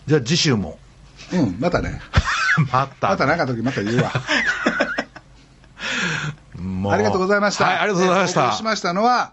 [0.07, 0.79] じゃあ次週も、
[1.33, 2.01] うん またね。
[2.73, 4.13] また、また何かの時また言うわ。
[6.57, 7.65] もありがとうございました。
[7.67, 8.41] はい、ありがとうございました。
[8.41, 8.65] えお送りし。
[8.65, 9.33] ましたのは、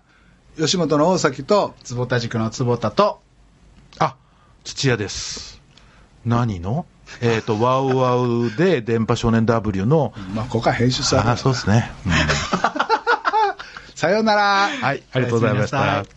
[0.57, 3.20] 吉本の大崎と、坪田塾の坪田と。
[3.97, 4.15] あ、
[4.63, 5.59] 土屋です。
[6.26, 6.86] 何の？
[7.22, 11.91] えっ、と、ワウワウで電波少年 W の、まあ、ここは編集されあ、そうですね。
[12.05, 12.11] うん
[13.98, 14.70] さようなら。
[14.70, 16.16] はい、ありがとうございました。